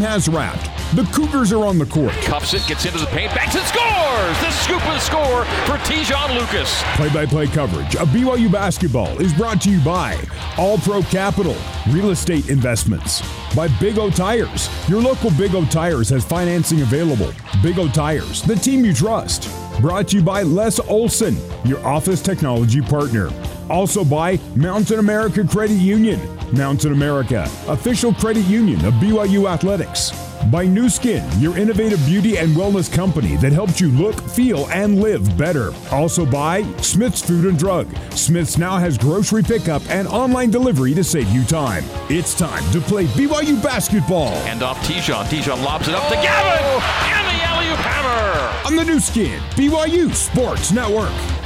[0.00, 0.64] has wrapped.
[0.96, 2.12] The Cougars are on the court.
[2.22, 4.40] Cups it, gets into the paint, banks and scores!
[4.40, 6.82] The scoop and score for Te'Jon Lucas.
[6.96, 10.18] Play-by-play coverage of BYU basketball is brought to you by
[10.58, 11.56] All Pro Capital,
[11.90, 13.22] Real Estate Investments,
[13.54, 14.68] by Big O Tires.
[14.88, 17.32] Your local Big O Tires has financing available.
[17.62, 19.48] Big O Tires, the team you trust.
[19.80, 23.30] Brought to you by Les Olson, your office technology partner.
[23.70, 26.20] Also by Mountain America Credit Union.
[26.52, 30.10] Mountain America, official credit union of BYU Athletics.
[30.50, 35.00] By Nu Skin, your innovative beauty and wellness company that helps you look, feel, and
[35.00, 35.72] live better.
[35.92, 37.86] Also by Smith's Food and Drug.
[38.10, 41.84] Smith's now has grocery pickup and online delivery to save you time.
[42.08, 44.32] It's time to play BYU basketball.
[44.48, 45.26] And off Te'Jon.
[45.26, 46.58] Te'Jon lobs it up to Gavin!
[46.64, 47.12] Oh.
[47.14, 48.66] And the alley-oop hammer!
[48.66, 51.39] On the Nu Skin, BYU Sports Network.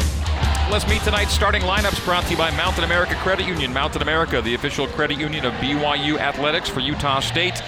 [0.74, 3.72] Let's meet tonight's starting lineups brought to you by Mountain America Credit Union.
[3.72, 7.62] Mountain America, the official credit union of BYU Athletics for Utah State.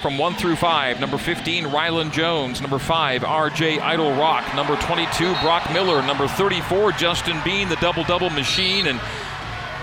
[0.00, 2.60] From 1 through 5, number 15, Rylan Jones.
[2.60, 4.54] Number 5, RJ Eytle-Rock.
[4.54, 6.00] Number 22, Brock Miller.
[6.06, 8.86] Number 34, Justin Bean, the double double machine.
[8.86, 9.00] And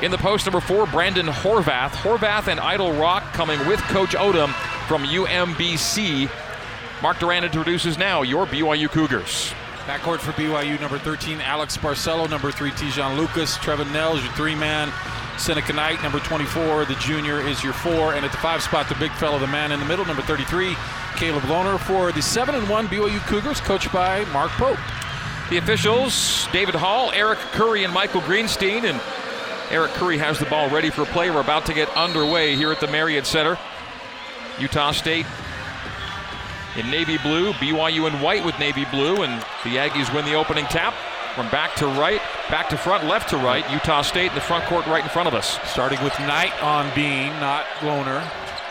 [0.02, 1.90] in the post, number 4, Brandon Horvath.
[1.90, 4.54] Horvath and Eytle-Rock coming with Coach Odom
[4.88, 6.32] from UMBC.
[7.02, 9.54] Mark Durant introduces now your BYU Cougars.
[9.88, 12.30] Backcourt for BYU, number 13, Alex Barcelo.
[12.30, 13.58] Number 3, Te'Jon Lucas.
[13.58, 14.92] Trevin Knell your three man.
[15.40, 18.14] Seneca Knight, number 24, the junior, is your four.
[18.14, 20.76] And at the five spot, the big fellow, the man in the middle, number 33,
[21.16, 21.80] Caleb Lohner.
[21.80, 24.78] For the 7 and 1 BYU Cougars, coached by Mark Pope.
[25.50, 28.84] The officials, David Hall, Eric Curry, and Michael Greenstein.
[28.84, 29.02] And
[29.72, 31.32] Eric Curry has the ball ready for play.
[31.32, 33.58] We're about to get underway here at the Marriott Center.
[34.60, 35.26] Utah State
[36.78, 40.66] in navy blue, BYU in white with navy blue, and the Aggies win the opening
[40.66, 40.94] tap.
[41.36, 42.20] From back to right,
[42.50, 43.70] back to front, left to right.
[43.72, 45.60] Utah State in the front court right in front of us.
[45.70, 48.22] Starting with Knight on Bean, not Lohner.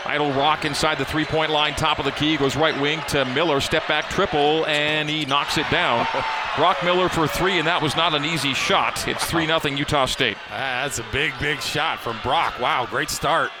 [0.03, 3.61] Eytle-Rock inside the three point line, top of the key, goes right wing to Miller,
[3.61, 6.07] step back triple, and he knocks it down.
[6.57, 9.07] Brock Miller for three, and that was not an easy shot.
[9.07, 10.37] It's 3 0 Utah State.
[10.49, 12.59] Ah, that's a big, big shot from Brock.
[12.59, 13.51] Wow, great start.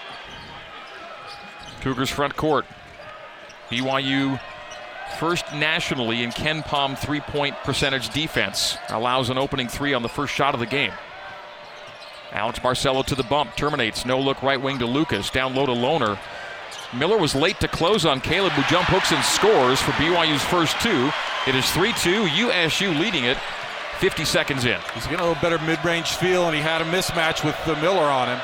[1.79, 2.65] Cougars front court.
[3.71, 4.39] BYU
[5.17, 8.77] first nationally in KenPom three point percentage defense.
[8.89, 10.93] Allows an opening three on the first shot of the game.
[12.31, 14.05] Alex Barcelo to the bump, terminates.
[14.05, 15.29] No look right wing to Lucas.
[15.29, 16.17] Down low to Lohner.
[16.93, 20.79] Miller was late to close on Caleb, who jump hooks and scores for BYU's first
[20.81, 21.09] two.
[21.47, 23.37] It is 3 2, USU leading it
[23.99, 24.79] 50 seconds in.
[24.93, 27.75] He's getting a little better mid range feel, and he had a mismatch with the
[27.77, 28.39] Miller on him.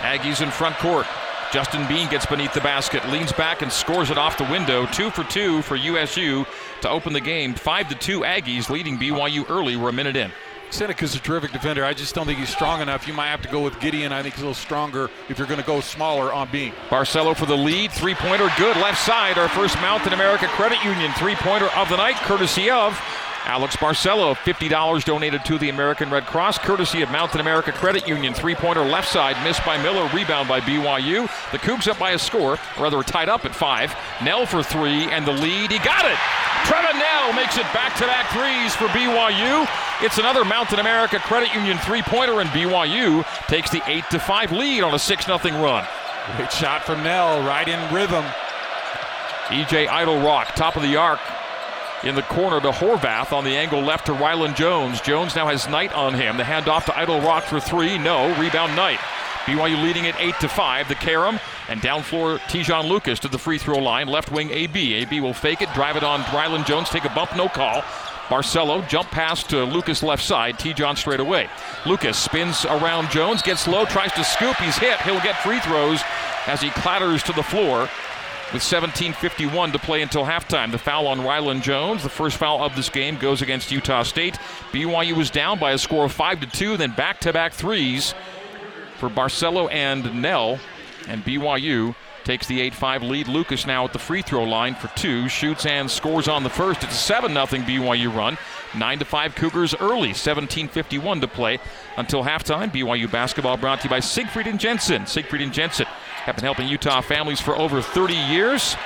[0.00, 1.06] Aggies in front court.
[1.52, 4.86] Justin Bean gets beneath the basket, leans back and scores it off the window.
[4.86, 6.46] Two for two for USU
[6.82, 7.54] to open the game.
[7.54, 9.74] Five to two Aggies leading BYU early.
[9.76, 10.30] We're a minute in.
[10.70, 11.84] Seneca's a terrific defender.
[11.84, 13.08] I just don't think he's strong enough.
[13.08, 14.12] You might have to go with Gideon.
[14.12, 16.72] I think he's a little stronger if you're going to go smaller on Bean.
[16.88, 17.90] Barcelo for the lead.
[17.90, 18.76] Three pointer, good.
[18.76, 22.96] Left side, our first Mountain America Credit Union three pointer of the night, courtesy of
[23.44, 28.34] Alex Barcelo, $50 donated to the American Red Cross, courtesy of Mountain America Credit Union.
[28.34, 31.22] Three pointer left side, missed by Miller, rebound by BYU.
[31.50, 33.94] The Cougs up by a score, rather tied up at five.
[34.22, 36.18] Knell for three, and the lead, he got it!
[36.64, 39.66] Trevin Knell makes it back to back threes for BYU.
[40.04, 44.52] It's another Mountain America Credit Union three pointer, and BYU takes the 8 to 5
[44.52, 45.86] lead on a 6 0 run.
[46.36, 48.24] Great shot from Knell, right in rhythm.
[49.48, 51.18] EJ Eytle-Rock, top of the arc,
[52.04, 55.00] in the corner to Horvath on the angle left to Rylan Jones.
[55.00, 56.36] Jones now has Knight on him.
[56.36, 57.98] The handoff to Eytle-Rock for three.
[57.98, 58.28] No.
[58.40, 58.98] Rebound Knight.
[59.44, 60.88] BYU leading at 8 to 5.
[60.88, 61.38] The Karam
[61.68, 64.06] and down floor Te'Jon Lucas to the free throw line.
[64.06, 64.94] Left wing AB.
[64.94, 67.82] AB will fake it, drive it on Rylan Jones, take a bump, no call.
[68.28, 70.58] Barcelo jump pass to Lucas left side.
[70.58, 71.48] Te'Jon straight away.
[71.84, 74.56] Lucas spins around Jones, gets low, tries to scoop.
[74.56, 75.00] He's hit.
[75.00, 76.00] He'll get free throws
[76.46, 77.88] as he clatters to the floor
[78.52, 80.72] with 17.51 to play until halftime.
[80.72, 84.34] The foul on Rylan Jones, the first foul of this game, goes against Utah State.
[84.72, 88.14] BYU was down by a score of 5 to 2, then back to back threes
[88.96, 90.58] for Barcelo and Knell.
[91.08, 91.94] And BYU
[92.24, 93.28] takes the 8 5 lead.
[93.28, 96.82] Lucas now at the free throw line for two, shoots and scores on the first.
[96.82, 98.36] It's a 7 0 BYU run.
[98.76, 101.58] 9 to 5 Cougars early, 17.51 to play
[101.96, 102.70] until halftime.
[102.70, 105.06] BYU basketball brought to you by Siegfried and Jensen.
[105.06, 105.86] Siegfried and Jensen
[106.24, 108.76] have been helping Utah families for over 30 years.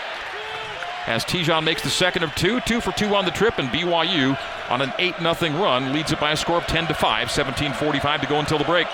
[1.07, 4.39] As Te'Jon makes the second of two, two for two on the trip, and BYU
[4.71, 8.21] on an 8 0 run leads it by a score of 10 to 5, 17.45
[8.23, 8.87] to go until the break.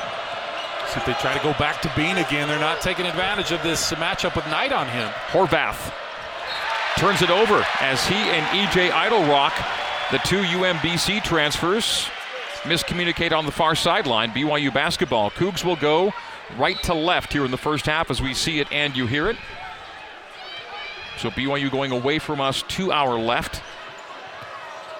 [0.88, 2.48] See if they try to go back to Bean again.
[2.48, 5.08] They're not taking advantage of this matchup with Knight on him.
[5.28, 5.92] Horvath
[6.98, 9.52] turns it over as he and EJ Eytle-Rock,
[10.10, 12.08] the two UMBC transfers,
[12.62, 14.32] miscommunicate on the far sideline.
[14.32, 15.30] BYU basketball.
[15.30, 16.12] Cougs will go
[16.58, 19.28] right to left here in the first half as we see it and you hear
[19.28, 19.36] it.
[21.18, 23.62] So BYU going away from us, two hour left.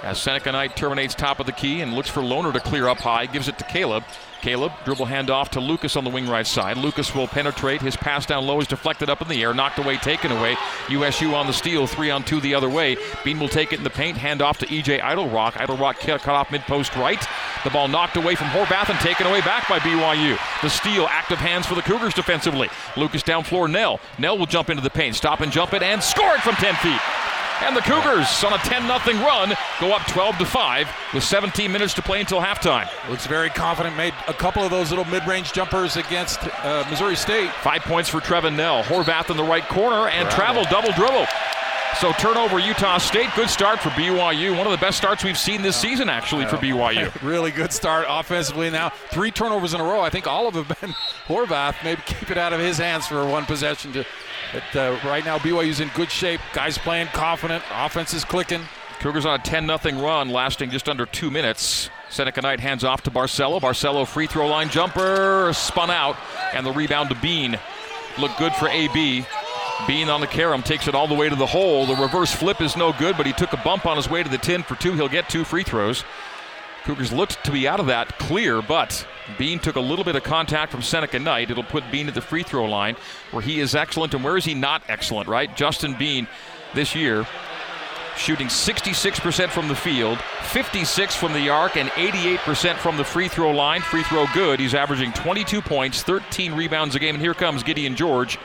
[0.03, 2.99] As Seneca Knight terminates top of the key and looks for Lohner to clear up
[2.99, 4.03] high, gives it to Caleb.
[4.41, 6.79] Caleb, dribble handoff to Lucas on the wing right side.
[6.79, 7.83] Lucas will penetrate.
[7.83, 10.57] His pass down low is deflected up in the air, knocked away, taken away.
[10.89, 12.97] USU on the steal, three on two the other way.
[13.23, 15.55] Bean will take it in the paint, hand off to EJ Eytle-Rock.
[15.57, 17.23] Eytle-Rock cut off mid post right.
[17.65, 20.39] The ball knocked away from Horvath and taken away back by BYU.
[20.63, 22.71] The steal, active hands for the Cougars defensively.
[22.97, 24.01] Lucas down floor, Knell.
[24.19, 26.75] Knell will jump into the paint, stop and jump it, and score it from 10
[26.77, 27.30] feet.
[27.63, 31.71] And the Cougars on a 10 0 run go up 12 to 5 with 17
[31.71, 32.89] minutes to play until halftime.
[33.09, 33.97] Looks very confident.
[33.97, 37.51] Made a couple of those little mid-range jumpers against uh, Missouri State.
[37.63, 38.83] Five points for Trevin Knell.
[38.85, 40.37] Horvath in the right corner and Bravo.
[40.37, 41.27] travel double dribble.
[41.99, 43.29] So turnover Utah State.
[43.37, 44.57] Good start for BYU.
[44.57, 47.13] One of the best starts we've seen this season, actually, for BYU.
[47.23, 48.71] really good start offensively.
[48.71, 50.01] Now three turnovers in a row.
[50.01, 50.91] I think all of them have been
[51.27, 51.75] Horvath.
[51.85, 54.07] Maybe keep it out of his hands for one possession to
[54.53, 56.41] but uh, right now, BYU's in good shape.
[56.53, 57.63] Guys playing confident.
[57.73, 58.63] Offense is clicking.
[59.01, 61.89] Cougars on a 10 0 run, lasting just under two minutes.
[62.11, 63.61] Seneca Knight hands off to Barcelo.
[63.61, 66.17] Barcelo free throw line jumper spun out,
[66.53, 67.59] and the rebound to Bean.
[68.19, 69.25] Looked good for AB.
[69.87, 71.87] Bean on the carom takes it all the way to the hole.
[71.87, 74.29] The reverse flip is no good, but he took a bump on his way to
[74.29, 74.93] the 10 for two.
[74.93, 76.05] He'll get two free throws.
[76.85, 79.07] Cougars looked to be out of that clear, but
[79.39, 81.51] Bean took a little bit of contact from Seneca Knight.
[81.51, 82.97] It'll put Bean at the free throw line
[83.31, 84.15] where he is excellent.
[84.15, 85.55] And where is he not excellent, right?
[85.57, 86.27] Justin Bean
[86.75, 87.27] this year
[88.17, 93.51] shooting 66% from the field, 56 from the arc, and 88% from the free throw
[93.51, 93.81] line.
[93.81, 94.61] Free throw good.
[94.61, 97.15] He's averaging 22 points, 13 rebounds a game.
[97.15, 98.39] And here comes Gideon George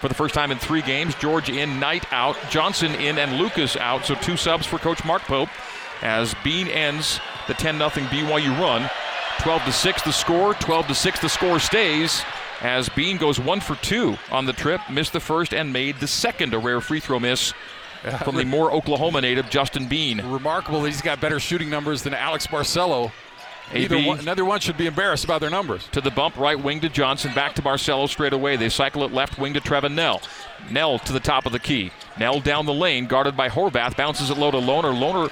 [0.00, 1.14] for the first time in three games.
[1.16, 4.04] George in, Knight out, Johnson in, and Lucas out.
[4.04, 5.50] So two subs for Coach Mark Pope
[6.02, 8.88] as Bean ends the 10 0 BYU run.
[9.40, 12.22] 12 to 6 the score, 12 to 6 the score stays
[12.60, 16.06] as Bean goes one for two on the trip, missed the first and made the
[16.06, 17.52] second, a rare free throw miss
[18.22, 20.20] from the more Oklahoma native Justin Bean.
[20.30, 23.10] Remarkable that he's got better shooting numbers than Alex Barcelo.
[24.08, 25.86] One, another one should be embarrassed about their numbers.
[25.92, 28.56] To the bump, right wing to Johnson, back to Barcelo straight away.
[28.56, 30.20] They cycle it left wing to Trevin Knell.
[30.70, 31.92] Knell to the top of the key.
[32.18, 34.90] Knell down the lane, guarded by Horvath, bounces it low to Loner.
[34.90, 35.30] Lohner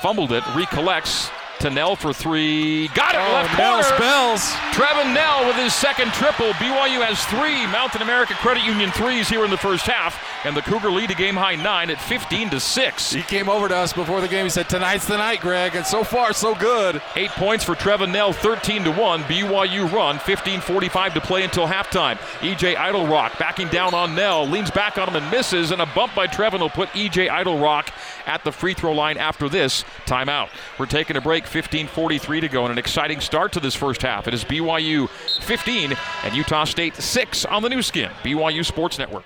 [0.00, 2.88] fumbled it, recollects, to Knell for three.
[2.88, 3.96] Got it, oh, left Knell corner.
[3.96, 4.40] spells.
[4.74, 6.50] Trevin Knell with his second triple.
[6.54, 10.62] BYU has three Mountain America Credit Union threes here in the first half, and the
[10.62, 13.12] Cougar lead a game high nine at 15 to six.
[13.12, 14.44] He came over to us before the game.
[14.44, 17.00] He said, "Tonight's the night, Greg," and so far so good.
[17.16, 19.22] Eight points for Trevin Knell, 13 to one.
[19.24, 22.18] BYU run, 15:45 to play until halftime.
[22.40, 26.14] EJ Eytle-Rock backing down on Knell, leans back on him and misses, and a bump
[26.14, 27.90] by Trevin will put EJ Eytle-Rock
[28.26, 30.48] at the free throw line after this timeout.
[30.78, 31.45] We're taking a break.
[31.46, 34.28] 15:43 to go, and an exciting start to this first half.
[34.28, 39.24] It is BYU 15 and Utah State 6 on the Nu Skin, BYU Sports Network.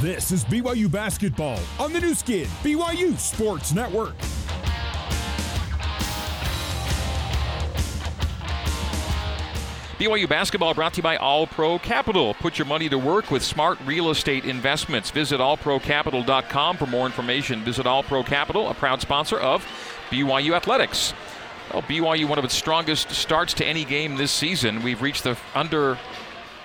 [0.00, 4.14] This is BYU basketball on the Nu Skin, BYU Sports Network.
[10.00, 12.32] BYU basketball brought to you by All Pro Capital.
[12.32, 15.10] Put your money to work with smart real estate investments.
[15.10, 17.62] Visit allprocapital.com for more information.
[17.62, 19.62] Visit All Pro Capital, a proud sponsor of
[20.10, 21.14] BYU Athletics.
[21.72, 24.82] Well, BYU, one of its strongest starts to any game this season.
[24.82, 25.98] We've reached the under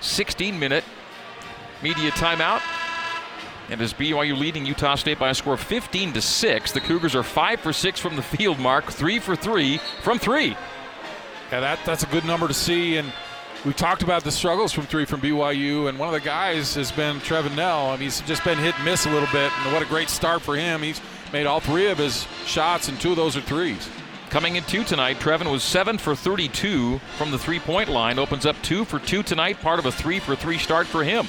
[0.02, 0.84] 16 minute
[1.82, 2.62] media timeout.
[3.70, 7.16] And as BYU leading Utah State by a score of 15 to 6, the Cougars
[7.16, 10.56] are 5 for 6 from the field mark, 3 for 3 from 3.
[11.52, 12.98] Yeah, that, that's a good number to see.
[12.98, 13.12] And
[13.66, 16.92] we talked about the struggles from three from BYU, and one of the guys has
[16.92, 17.88] been Trevin Knell.
[17.88, 20.10] I mean, he's just been hit and miss a little bit, and what a great
[20.10, 20.84] start for him.
[20.84, 21.02] He's
[21.36, 23.90] made all three of his shots, and two of those are threes.
[24.30, 28.20] Coming in two tonight, Trevin was seven for 32 from the three-point line.
[28.20, 31.28] Opens up two for two tonight, part of a three for three start for him.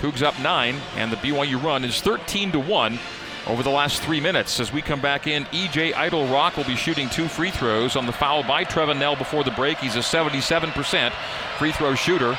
[0.00, 2.98] Cougs up nine, and the BYU run is 13 to one
[3.46, 4.60] over the last three minutes.
[4.60, 8.12] As we come back in, EJ Eytle-Rock will be shooting two free throws on the
[8.12, 9.78] foul by Trevin Knell before the break.
[9.78, 11.10] He's a 77%
[11.56, 12.38] free throw shooter.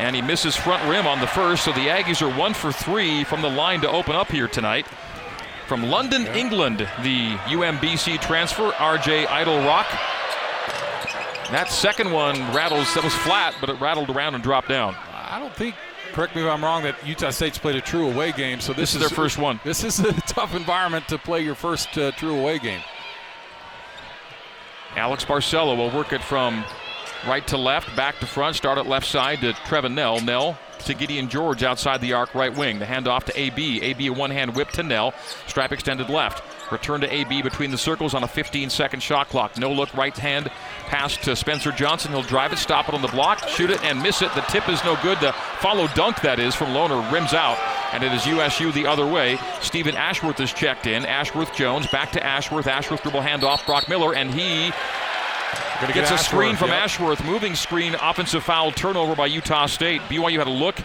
[0.00, 3.22] And he misses front rim on the first, so the Aggies are one for three
[3.22, 4.84] from the line to open up here tonight.
[5.68, 6.34] From London, yeah.
[6.34, 9.86] England, the UMBC transfer, RJ Eytle-Rock.
[11.50, 14.96] That second one rattles, that was flat, but it rattled around and dropped down.
[15.12, 15.74] I don't think
[16.12, 18.60] correct me if I'm wrong, that Utah State's played a true away game.
[18.60, 19.60] So this, this is, their first one.
[19.62, 22.80] This is a tough environment to play your first uh, true away game.
[24.96, 26.64] Alex Barcelo will work it from
[27.26, 30.20] right to left, back to front, start at left side to Trevin Nell.
[30.20, 32.78] Knell to Gideon George outside the arc right wing.
[32.78, 33.82] The handoff to AB.
[33.82, 35.14] AB a one hand whip to Knell.
[35.46, 36.42] Stripe extended left.
[36.72, 39.56] Return to AB between the circles on a 15 second shot clock.
[39.56, 40.50] No look right hand
[40.86, 42.12] pass to Spencer Johnson.
[42.12, 44.34] He'll drive it, stop it on the block, shoot it, and miss it.
[44.34, 45.18] The tip is no good.
[45.20, 47.58] The follow dunk, that is, from Lohner rims out.
[47.92, 49.38] and it is USU the other way.
[49.60, 51.06] Stephen Ashworth is checked in.
[51.06, 52.66] Ashworth Jones back to Ashworth.
[52.66, 53.64] Ashworth dribble handoff.
[53.64, 54.70] Brock Miller, and he
[55.80, 56.82] gets get a screen from yep.
[56.82, 57.24] Ashworth.
[57.24, 60.00] Moving screen, offensive foul, turnover by Utah State.
[60.02, 60.78] BYU had a look.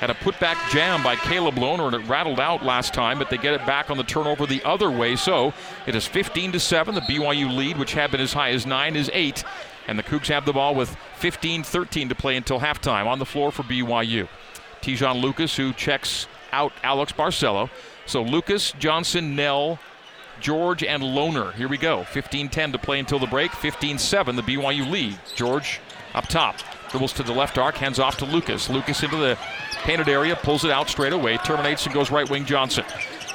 [0.00, 3.36] Had a putback jam by Caleb Lohner, and it rattled out last time, but they
[3.36, 5.14] get it back on the turnover the other way.
[5.14, 5.52] So
[5.86, 6.94] it is 15 to 7.
[6.94, 9.44] The BYU lead, which had been as high as 9, is 8.
[9.88, 13.26] And the Cougs have the ball with 15 13 to play until halftime on the
[13.26, 14.26] floor for BYU.
[14.80, 17.68] Te'Jon Lucas, who checks out Alex Barcelo.
[18.06, 19.78] So Lucas, Johnson, Knell,
[20.40, 21.52] George, and Lohner.
[21.54, 22.04] Here we go.
[22.04, 23.52] 15 10 to play until the break.
[23.52, 25.18] 15 7, the BYU lead.
[25.34, 25.80] George
[26.14, 26.56] up top.
[26.90, 28.68] Dribbles to the left arc, hands off to Lucas.
[28.68, 29.38] Lucas into the
[29.82, 32.84] painted area, pulls it out straight away, terminates and goes right wing Johnson.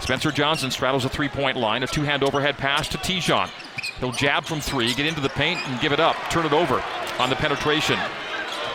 [0.01, 3.49] Spencer Johnson straddles a three point line, a two hand overhead pass to Te'Jon.
[3.99, 6.17] He'll jab from three, get into the paint, and give it up.
[6.29, 6.83] Turn it over
[7.17, 7.97] on the penetration.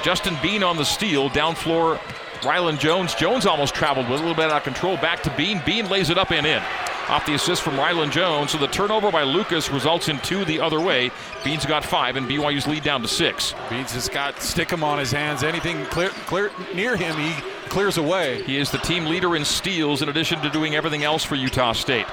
[0.03, 2.01] Justin Bean on the steal, down floor.
[2.41, 3.15] Rylan Jones.
[3.15, 4.97] Jones almost traveled with a little bit out of control.
[4.97, 5.61] Back to Bean.
[5.67, 6.63] Bean lays it up and in.
[7.11, 8.53] Off the assist from Rylan Jones.
[8.53, 11.11] So the turnover by Lucas results in two the other way.
[11.43, 13.53] Bean's got five, and BYU's lead down to six.
[13.69, 15.43] Beans has got Stickum on his hands.
[15.43, 17.33] Anything clear, clear near him, he
[17.69, 18.45] clears away.
[18.45, 21.73] He is the team leader in steals in addition to doing everything else for Utah
[21.73, 22.07] State.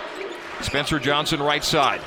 [0.62, 2.02] Spencer Johnson right side.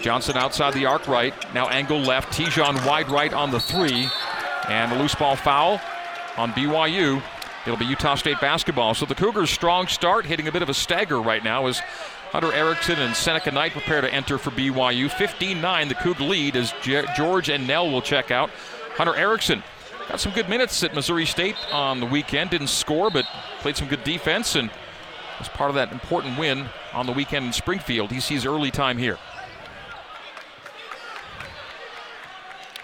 [0.00, 1.32] Johnson outside the arc right.
[1.54, 2.36] Now angle left.
[2.36, 4.08] Te'Jon wide right on the three.
[4.68, 5.80] And a loose ball foul
[6.36, 7.22] on BYU.
[7.64, 8.94] It'll be Utah State basketball.
[8.94, 11.80] So the Cougars' strong start, hitting a bit of a stagger right now as
[12.34, 15.08] Hunter Erickson and Seneca Knight prepare to enter for BYU.
[15.08, 18.50] 15 9, the Coug lead as Ge- George and Knell will check out.
[18.96, 19.62] Hunter Erickson
[20.08, 22.50] got some good minutes at Missouri State on the weekend.
[22.50, 23.24] Didn't score, but
[23.60, 24.68] played some good defense and
[25.38, 28.10] was part of that important win on the weekend in Springfield.
[28.10, 29.16] He sees early time here.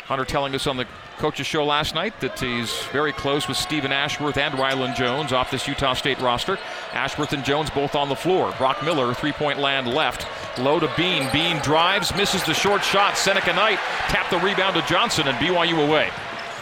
[0.05, 0.87] Hunter telling us on the
[1.21, 5.51] coach's show last night that he's very close with Stephen Ashworth and Rylan Jones off
[5.51, 6.59] this Utah State roster.
[6.95, 8.55] Ashworth and Jones both on the floor.
[8.57, 10.27] Brock Miller, three point land left.
[10.59, 11.29] Low to Bean.
[11.31, 13.19] Bean drives, misses the short shot.
[13.19, 16.09] Seneca Knight tapped the rebound to Johnson and BYU away.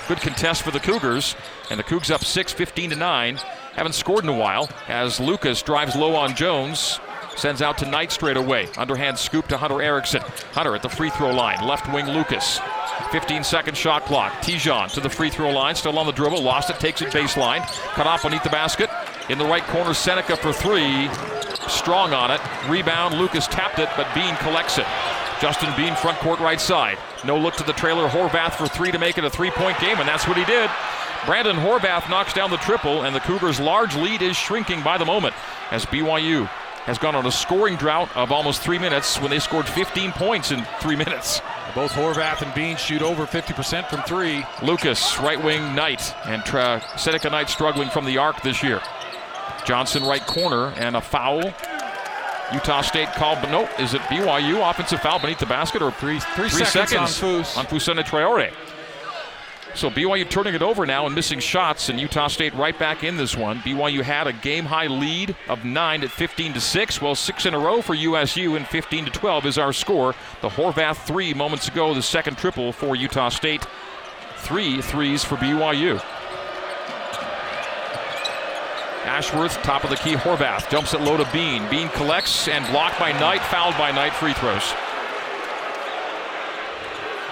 [0.08, 1.36] Good contest for the Cougars.
[1.70, 3.36] And the Cougs up 6, 15 to 9.
[3.74, 6.98] Haven't scored in a while as Lucas drives low on Jones.
[7.38, 8.68] Sends out to Knight straight away.
[8.76, 10.20] Underhand scoop to Hunter Erickson.
[10.54, 11.64] Hunter at the free throw line.
[11.64, 12.58] Left wing Lucas.
[13.12, 14.32] 15 second shot clock.
[14.42, 15.76] Te'Jon to the free throw line.
[15.76, 16.42] Still on the dribble.
[16.42, 16.80] Lost it.
[16.80, 17.60] Takes it baseline.
[17.94, 18.90] Cut off beneath the basket.
[19.28, 21.08] In the right corner, Seneca for three.
[21.68, 22.40] Strong on it.
[22.68, 23.14] Rebound.
[23.14, 24.86] Lucas tapped it, but Bean collects it.
[25.40, 26.98] Justin Bean, front court right side.
[27.24, 28.08] No look to the trailer.
[28.08, 30.68] Horvath for three to make it a three point game, and that's what he did.
[31.24, 35.04] Brandon Horvath knocks down the triple, and the Cougars' large lead is shrinking by the
[35.04, 35.36] moment
[35.70, 36.48] as BYU
[36.88, 40.52] has gone on a scoring drought of almost three minutes when they scored 15 points
[40.52, 41.42] in three minutes.
[41.74, 44.42] Both Horvath and Bean shoot over 50% from three.
[44.62, 48.80] Lucas, right wing Knight, and Tra- Seneca Knight struggling from the arc this year.
[49.66, 51.42] Johnson, right corner, and a foul.
[52.54, 56.20] Utah State called, but no, is it BYU offensive foul beneath the basket or Three,
[56.20, 57.58] three, seconds, on Foose.
[57.58, 58.50] on Fousseyni Traore?
[59.78, 63.16] So BYU turning it over now and missing shots, and Utah State right back in
[63.16, 63.60] this one.
[63.60, 67.00] BYU had a game high lead of nine at 15 to six.
[67.00, 70.16] Well, six in a row for USU, and 15 to 12 is our score.
[70.40, 73.64] The Horvath three moments ago, the second triple for Utah State.
[74.38, 76.02] Three threes for BYU.
[79.04, 80.14] Ashworth, top of the key.
[80.14, 81.70] Horvath jumps it low to Bean.
[81.70, 84.12] Bean collects and blocked by Knight, fouled by Knight.
[84.12, 84.74] Free throws.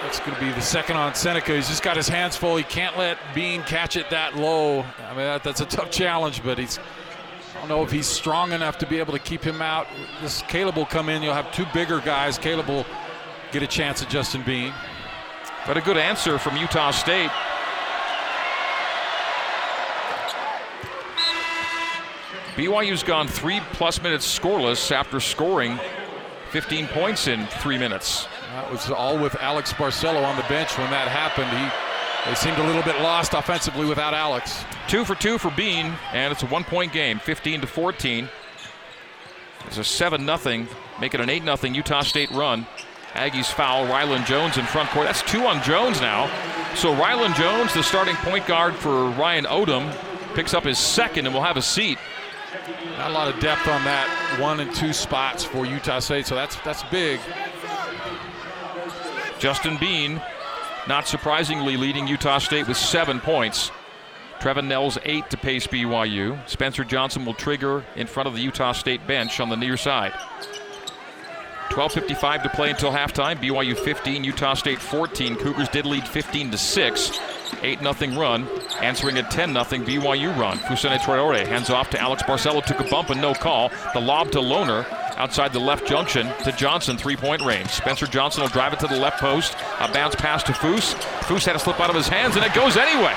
[0.07, 1.53] That's going to be the second on Seneca.
[1.53, 2.55] He's just got his hands full.
[2.55, 4.83] He can't let Bean catch it that low.
[5.05, 6.79] I mean, that, that's a tough challenge, but he's.
[6.79, 9.85] I don't know if he's strong enough to be able to keep him out.
[10.21, 11.21] This Caleb will come in.
[11.21, 12.37] You'll have two bigger guys.
[12.37, 12.85] Caleb will
[13.51, 14.73] get a chance at Justin Bean.
[15.65, 17.29] But a good answer from Utah State.
[22.55, 25.77] BYU's gone three plus minutes scoreless after scoring
[26.51, 28.25] 15 points in three minutes.
[28.53, 31.49] That was all with Alex Barcelo on the bench when that happened.
[31.49, 34.63] He, they seemed a little bit lost offensively without Alex.
[34.87, 38.29] Two for two for Bean, and it's a one point game, 15 to 14.
[39.65, 40.65] It's a 7 0,
[41.01, 42.65] making an 8 0 Utah State run.
[43.13, 45.07] Aggies foul, Rylan Jones in front court.
[45.07, 46.27] That's two on Jones now.
[46.75, 49.91] So Rylan Jones, the starting point guard for Ryan Odom,
[50.35, 51.97] picks up his second and will have a seat.
[52.97, 56.35] Not a lot of depth on that one and two spots for Utah State, so
[56.35, 57.19] that's that's big.
[59.39, 60.21] Justin Bean,
[60.87, 63.71] not surprisingly, leading Utah State with seven points.
[64.39, 66.37] Trevin Knell's eight to pace BYU.
[66.47, 70.13] Spencer Johnson will trigger in front of the Utah State bench on the near side.
[71.69, 73.37] 12:55 to play until halftime.
[73.37, 75.35] BYU 15, Utah State 14.
[75.35, 77.11] Cougars did lead 15 to six.
[77.61, 78.47] 8 0 run,
[78.81, 80.57] answering a 10 0 BYU run.
[80.59, 83.71] Fousseyni Traore hands off to Alex Barcelo, took a bump and no call.
[83.93, 84.85] The lob to Lohner
[85.17, 87.69] outside the left junction to Johnson, three point range.
[87.69, 89.55] Spencer Johnson will drive it to the left post.
[89.79, 90.93] A bounce pass to Foose.
[91.23, 93.13] Foose had to slip out of his hands and it goes anyway.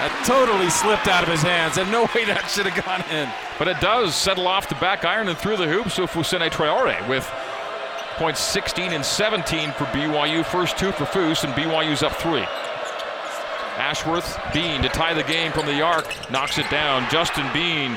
[0.00, 3.28] That totally slipped out of his hands, and no way that should have gone in.
[3.58, 5.90] But it does settle off the back iron and through the hoop.
[5.90, 7.30] So Fousseyni Traore with
[8.16, 10.42] points 16 and 17 for BYU.
[10.46, 12.46] First two for Foose, and BYU's up three.
[13.76, 17.08] Ashworth, Bean to tie the game from the arc, knocks it down.
[17.10, 17.96] Justin Bean,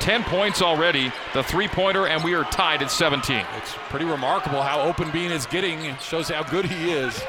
[0.00, 3.44] 10 points already, the three pointer, and we are tied at 17.
[3.56, 5.84] It's pretty remarkable how open Bean is getting.
[5.84, 7.20] It shows how good he is.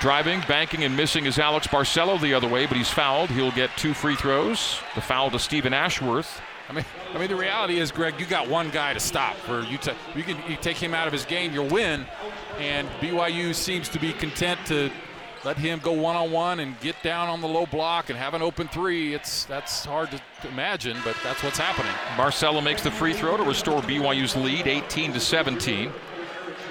[0.00, 3.30] Driving, banking, and missing is Alex Barcelo the other way, but he's fouled.
[3.30, 4.78] He'll get two free throws.
[4.94, 6.40] The foul to Stephen Ashworth.
[6.68, 6.84] I mean,
[7.14, 9.36] I mean, the reality is, Greg, you got one guy to stop.
[9.36, 9.78] For you,
[10.14, 12.06] you can you take him out of his game, you'll win.
[12.58, 14.90] And BYU seems to be content to
[15.44, 18.34] let him go one on one and get down on the low block and have
[18.34, 19.14] an open three.
[19.14, 21.92] It's that's hard to imagine, but that's what's happening.
[22.16, 25.92] Barcelo makes the free throw to restore BYU's lead, 18 to 17.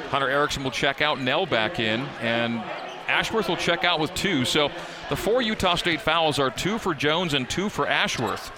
[0.09, 2.61] Hunter Erickson will check out, Knell back in, and
[3.07, 4.45] Ashworth will check out with two.
[4.45, 4.71] So
[5.09, 8.51] the four Utah State fouls are two for Jones and two for Ashworth.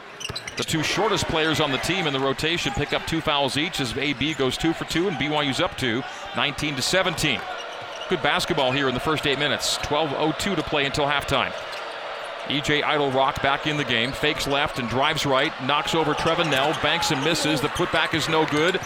[0.58, 3.82] The two shortest players on the team in the rotation pick up two fouls each
[3.82, 6.02] as AB goes two for two and BYU's up to
[6.36, 7.40] 19 to 17.
[8.08, 9.78] Good basketball here in the first eight minutes.
[9.80, 11.52] 12.02 to play until halftime.
[12.44, 14.12] EJ Eytle-Rock back in the game.
[14.12, 15.52] Fakes left and drives right.
[15.64, 16.74] Knocks over Trevin Knell.
[16.84, 17.62] Banks and misses.
[17.62, 18.80] The putback is no good.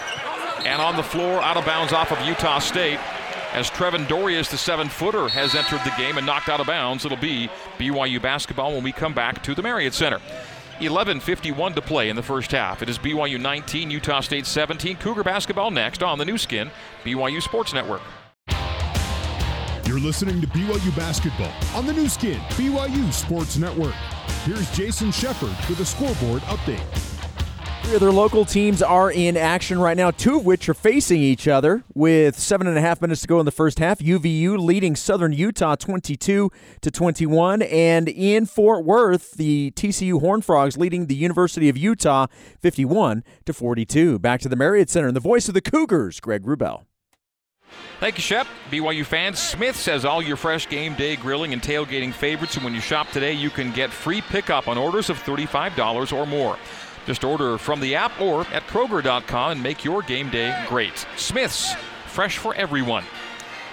[0.64, 2.98] And on the floor, out of bounds off of Utah State.
[3.52, 7.04] As Trevin Dorius, the seven footer, has entered the game and knocked out of bounds.
[7.04, 10.20] It'll be BYU basketball when we come back to the Marriott Center.
[10.78, 12.80] 11.51 to play in the first half.
[12.80, 14.96] It is BYU 19, Utah State 17.
[14.96, 16.70] Cougar basketball next on the Nu Skin,
[17.04, 18.00] BYU Sports Network.
[19.90, 23.96] You're listening to BYU Basketball on the Nu Skin, BYU Sports Network.
[24.44, 26.78] Here's Jason Shepard with a scoreboard update.
[27.82, 31.48] Three other local teams are in action right now, two of which are facing each
[31.48, 33.98] other with seven and a half minutes to go in the first half.
[33.98, 37.62] UVU leading Southern Utah 22 to 21.
[37.62, 42.28] And in Fort Worth, the TCU Horn Frogs leading the University of Utah
[42.60, 44.20] 51 to 42.
[44.20, 46.84] Back to the Marriott Center and the voice of the Cougars, Greg Wrubell.
[48.00, 48.46] Thank you, Shep.
[48.70, 52.74] BYU fans, Smith says all your fresh game day grilling and tailgating favorites, and when
[52.74, 56.56] you shop today, you can get free pickup on orders of $35 or more.
[57.06, 61.06] Just order from the app or at Kroger.com and make your game day great.
[61.16, 61.74] Smith's,
[62.06, 63.04] fresh for everyone.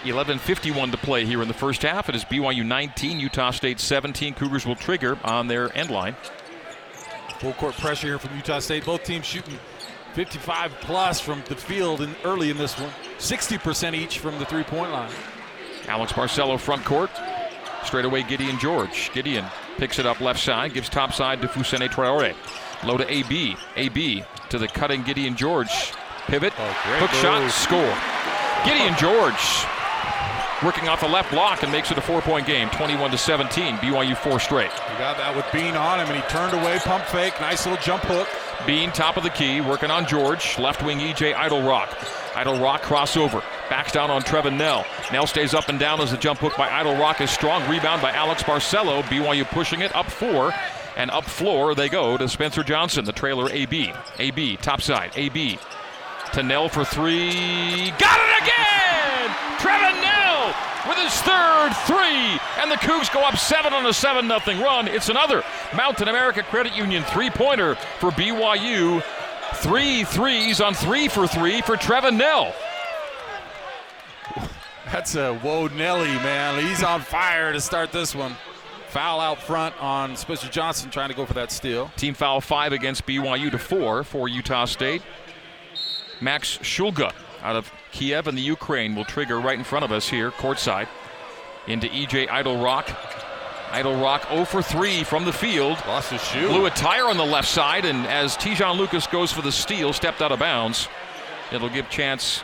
[0.03, 2.09] 11.51 to play here in the first half.
[2.09, 4.33] It is BYU 19, Utah State 17.
[4.33, 6.15] Cougars will trigger on their end line.
[7.39, 8.85] Full court pressure here from Utah State.
[8.85, 9.57] Both teams shooting
[10.17, 12.89] 55 plus from the field in, early in this one.
[13.19, 15.11] 60% each from the three point line.
[15.87, 17.11] Alex Barcelo front court.
[17.83, 19.11] Straight away, Gideon George.
[19.13, 19.45] Gideon
[19.77, 22.33] picks it up left side, gives top side to Fousseyni Traore.
[22.83, 23.55] Low to AB.
[23.75, 25.93] AB to the cutting Gideon George.
[26.25, 27.21] Pivot, oh, hook move.
[27.21, 28.65] shot, score.
[28.65, 29.67] Gideon George
[30.63, 33.75] working off the left block and makes it a four-point game, 21 to 17.
[33.75, 34.71] BYU four straight.
[34.91, 37.81] You got that with Bean on him, and he turned away, pump fake, nice little
[37.83, 38.27] jump hook.
[38.65, 40.57] Bean, top of the key, working on George.
[40.57, 41.97] Left wing EJ Eytle-Rock.
[42.35, 43.43] Idle Rock crossover.
[43.69, 44.85] Backs down on Trevin Knell.
[45.11, 47.67] Knell stays up and down as the jump hook by Eytle-Rock is strong.
[47.69, 49.03] Rebound by Alex Barcelo.
[49.03, 50.53] BYU pushing it up four.
[50.95, 53.93] And up floor they go to Spencer Johnson, the trailer AB.
[54.19, 55.11] AB, top side.
[55.15, 55.59] AB
[56.33, 57.91] to Knell for three.
[57.97, 59.29] Got it again!
[59.57, 60.16] Trevin Knell
[60.87, 62.39] with his third three.
[62.59, 64.87] And the Cougs go up seven on a 7 0 run.
[64.87, 65.43] It's another
[65.75, 69.03] Mountain America Credit Union three pointer for BYU.
[69.55, 72.53] Three threes on three for three for Trevin Knell.
[74.85, 76.65] That's a whoa Nelly, man.
[76.65, 78.35] He's on fire to start this one.
[78.89, 81.91] Foul out front on Spencer Johnson trying to go for that steal.
[81.97, 85.01] Team foul five against BYU to four for Utah State.
[86.21, 90.09] Max Shulga out of Kiev and the Ukraine will trigger right in front of us
[90.09, 90.87] here, courtside.
[91.67, 92.89] Into EJ Eytle-Rock.
[93.71, 95.77] Idle Rock 0 for 3 from the field.
[95.85, 96.47] Lost his shoe.
[96.47, 99.91] Blew a tire on the left side, and as Te'Jon Lucas goes for the steal,
[99.91, 100.87] stepped out of bounds.
[101.51, 102.43] It'll give chance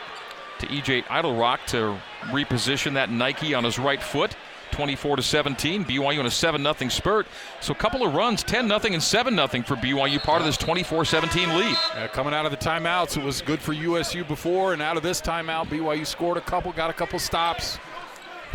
[0.60, 4.36] to EJ Eytle-Rock to reposition that Nike on his right foot.
[4.73, 5.86] 24 to 17.
[5.86, 7.27] BYU in a 7 0 spurt.
[7.62, 10.57] So a couple of runs, 10 0 and 7 0 for BYU, part of this
[10.57, 11.77] 24 17 lead.
[11.95, 15.03] Yeah, coming out of the timeouts, it was good for USU before, and out of
[15.03, 17.77] this timeout, BYU scored a couple, got a couple stops.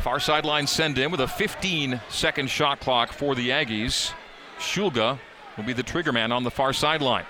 [0.01, 4.13] Far sideline send in with a 15 second shot clock for the Aggies.
[4.59, 5.19] Shulga
[5.57, 7.27] will be the trigger man on the far sideline.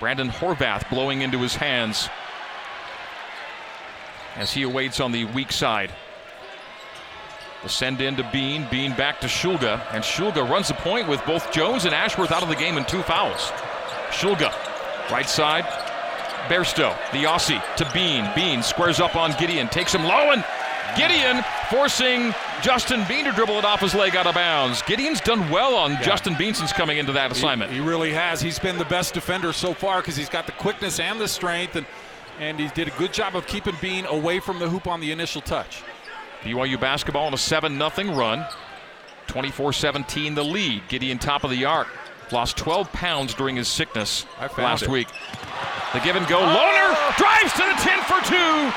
[0.00, 2.08] Brandon Horvath blowing into his hands.
[4.36, 5.92] as he awaits on the weak side.
[7.64, 11.24] The send in to Bean, Bean back to Shulga, and Shulga runs the point with
[11.24, 13.50] both Jones and Ashworth out of the game in two fouls.
[14.10, 14.52] Shulga,
[15.10, 15.64] right side,
[16.50, 18.30] Bairstow, the Aussie to Bean.
[18.34, 20.44] Bean squares up on Gideon, takes him low, and
[20.94, 24.82] Gideon forcing Justin Bean to dribble it off his leg out of bounds.
[24.82, 26.02] Gideon's done well on yeah.
[26.02, 27.70] Justin Bean since coming into that assignment.
[27.70, 28.42] He, he really has.
[28.42, 31.76] He's been the best defender so far because he's got the quickness and the strength,
[31.76, 31.86] and
[32.38, 35.12] and he did a good job of keeping Bean away from the hoop on the
[35.12, 35.82] initial touch.
[36.44, 38.46] BYU basketball on a 7 0 run.
[39.26, 40.82] 24 17 the lead.
[40.88, 41.88] Gideon top of the arc.
[42.30, 44.26] Lost 12 pounds during his sickness
[44.58, 44.88] last it.
[44.90, 45.08] week.
[45.92, 46.38] The give and go.
[46.38, 46.46] Oh!
[46.46, 48.72] Lohner drives to the 10 for two.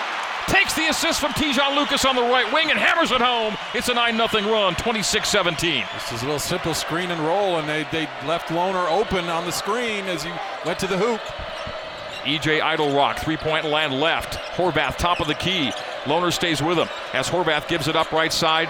[0.47, 3.57] Takes the assist from Te'Jon Lucas on the right wing and hammers it home.
[3.73, 5.83] It's a 9 0 run, 26 17.
[5.93, 9.45] This is a little simple screen and roll, and they, they left Lohner open on
[9.45, 10.31] the screen as he
[10.65, 11.19] went to the hoop.
[12.27, 14.33] EJ Eytle-Rock, three point land left.
[14.55, 15.71] Horvath, top of the key.
[16.03, 18.67] Lohner stays with him as Horvath gives it up right side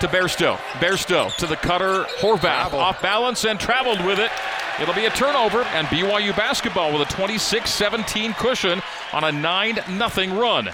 [0.00, 0.56] to Bairstow.
[0.80, 2.04] Bairstow to the cutter.
[2.20, 2.80] Horvath Travel.
[2.80, 4.30] off balance and traveled with it.
[4.80, 8.80] It'll be a turnover, and BYU basketball with a 26 17 cushion
[9.12, 10.68] on a 9 0 run.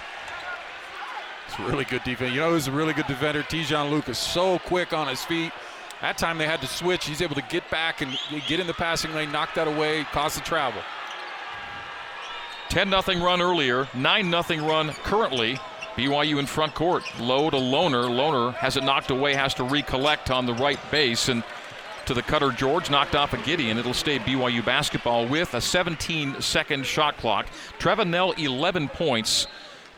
[1.47, 2.33] It's really good defense.
[2.33, 3.41] You know who's a really good defender?
[3.41, 4.19] Te'Jon Lucas.
[4.19, 5.51] So quick on his feet.
[6.01, 7.05] That time they had to switch.
[7.05, 8.15] He's able to get back and
[8.47, 10.81] get in the passing lane, knock that away, cause the travel.
[12.75, 15.57] 10 0 run earlier, 9 0 run currently.
[15.95, 17.05] BYU in front court.
[17.21, 18.03] Low to Lohner.
[18.03, 21.29] Lohner has it knocked away, has to recollect on the right base.
[21.29, 21.41] And
[22.05, 23.77] to the cutter, George knocked off a Gideon.
[23.77, 27.47] It'll stay BYU basketball with a 17 second shot clock.
[27.79, 29.47] Trevin Knell, 11 points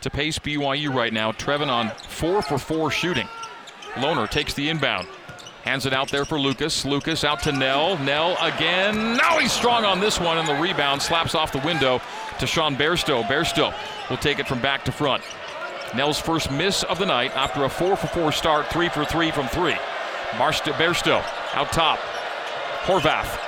[0.02, 1.32] to pace BYU right now.
[1.32, 3.26] Trevin on 4 for 4 shooting.
[3.94, 5.08] Lohner takes the inbound.
[5.68, 6.86] Hands it out there for Lucas.
[6.86, 7.98] Lucas out to Knell.
[7.98, 9.18] Knell again.
[9.18, 12.00] Now he's strong on this one, and the rebound slaps off the window
[12.38, 13.22] to Sean Bairstow.
[13.24, 13.74] Bairstow
[14.08, 15.22] will take it from back to front.
[15.94, 19.30] Knell's first miss of the night after a 4 for 4 start, 3 for 3
[19.30, 19.76] from 3.
[20.38, 21.98] Marst- Bairstow out top.
[22.84, 23.38] Horvath.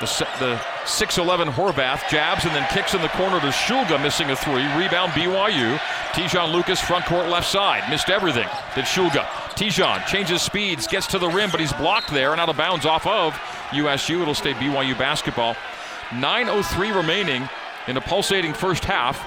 [0.00, 4.36] The, the 6'11 Horvath jabs and then kicks in the corner to Shulga, missing a
[4.36, 4.66] three.
[4.76, 5.78] Rebound BYU.
[6.12, 7.88] Te'Jon Lucas, front court left side.
[7.88, 8.48] Missed everything.
[8.74, 9.26] Did Shulga.
[9.56, 12.86] Te'Jon changes speeds, gets to the rim, but he's blocked there and out of bounds
[12.86, 13.38] off of
[13.72, 14.20] USU.
[14.20, 15.54] It'll stay BYU basketball.
[16.10, 17.48] 9.03 remaining
[17.86, 19.24] in a pulsating first half.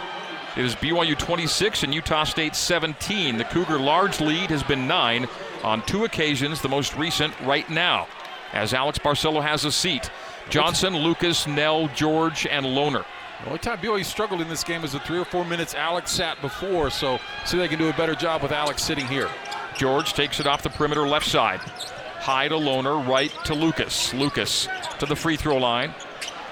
[0.58, 3.38] It is BYU 26 and Utah State 17.
[3.38, 5.28] The Cougar large lead has been nine
[5.64, 8.08] on two occasions, the most recent right now,
[8.54, 10.10] as Alex Barcelo has a seat.
[10.50, 13.06] Johnson, Lucas, Knell, George, and Lohner.
[13.44, 16.12] The only time BYU struggled in this game is the three or four minutes Alex
[16.12, 19.30] sat before, so see they can do a better job with Alex sitting here.
[19.78, 21.60] George takes it off the perimeter left side.
[21.60, 24.14] High to Lohner, right to Lucas.
[24.14, 24.68] Lucas
[25.00, 25.94] to the free throw line.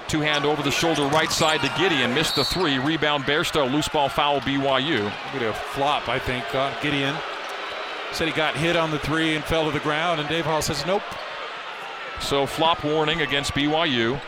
[0.08, 2.14] Two hand over the shoulder right side to Gideon.
[2.14, 2.78] Missed the three.
[2.78, 3.70] Rebound Bairstow.
[3.70, 5.10] Loose ball foul BYU.
[5.34, 6.44] At a flop, I think.
[6.80, 7.16] Gideon
[8.12, 10.62] said he got hit on the three and fell to the ground, and Dave Hall
[10.62, 11.02] says nope.
[12.20, 14.20] So flop warning against BYU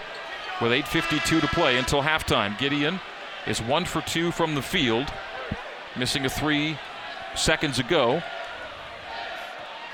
[0.61, 2.59] with 8.52 to play until halftime.
[2.59, 3.01] Gideon
[3.47, 5.07] is one for two from the field,
[5.97, 6.77] missing a three
[7.37, 8.23] seconds ago.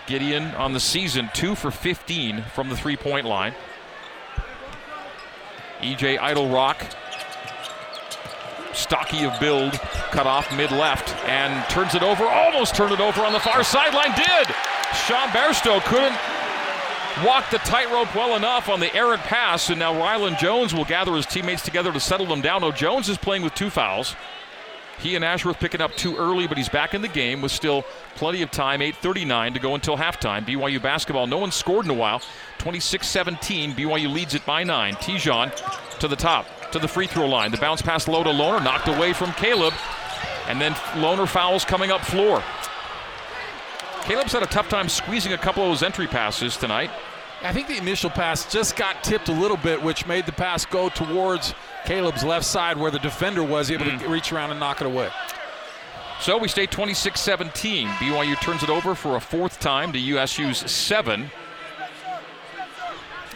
[0.06, 3.54] Gideon on the season, two for 15 from the three point line.
[5.80, 6.82] EJ Eytle-Rock,
[8.72, 9.72] stocky of build,
[10.12, 13.62] cut off mid left and turns it over, almost turned it over on the far
[13.62, 14.14] sideline.
[14.16, 14.54] Did!
[15.06, 16.16] Sean Bairstow couldn't
[17.24, 21.14] walk the tightrope well enough on the errant pass, and now Rylan Jones will gather
[21.14, 22.64] his teammates together to settle them down.
[22.64, 24.16] Oh, Jones is playing with two fouls.
[24.98, 27.85] He and Ashworth picking up too early, but he's back in the game with still
[28.14, 28.80] plenty of time.
[28.80, 30.46] 8:39 to go until halftime.
[30.46, 31.26] BYU basketball.
[31.26, 32.22] No one scored in a while.
[32.59, 33.74] 26-17.
[33.74, 34.94] BYU leads it by nine.
[34.96, 35.52] Te'Jon
[35.98, 37.50] to the top, to the free throw line.
[37.50, 39.74] The bounce pass low to Lohner, knocked away from Caleb,
[40.48, 42.42] and then Lohner fouls coming up floor.
[44.02, 46.90] Caleb's had a tough time squeezing a couple of those entry passes tonight.
[47.44, 50.64] I think the initial pass just got tipped a little bit, which made the pass
[50.64, 51.54] go towards
[51.85, 54.00] Caleb's left side where the defender was able mm.
[54.00, 55.11] to reach around and knock it away.
[56.20, 57.87] So we stay 26 17.
[57.87, 61.30] BYU turns it over for a fourth time to USU's seven.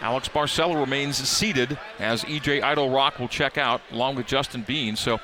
[0.01, 4.95] Alex Barcelo remains seated as EJ Eytle-Rock will check out along with Justin Bean.
[4.95, 5.19] So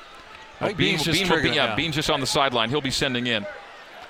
[0.60, 2.68] uh, Bean, Bean be, yeah, Bean's just on the sideline.
[2.68, 3.46] He'll be sending in.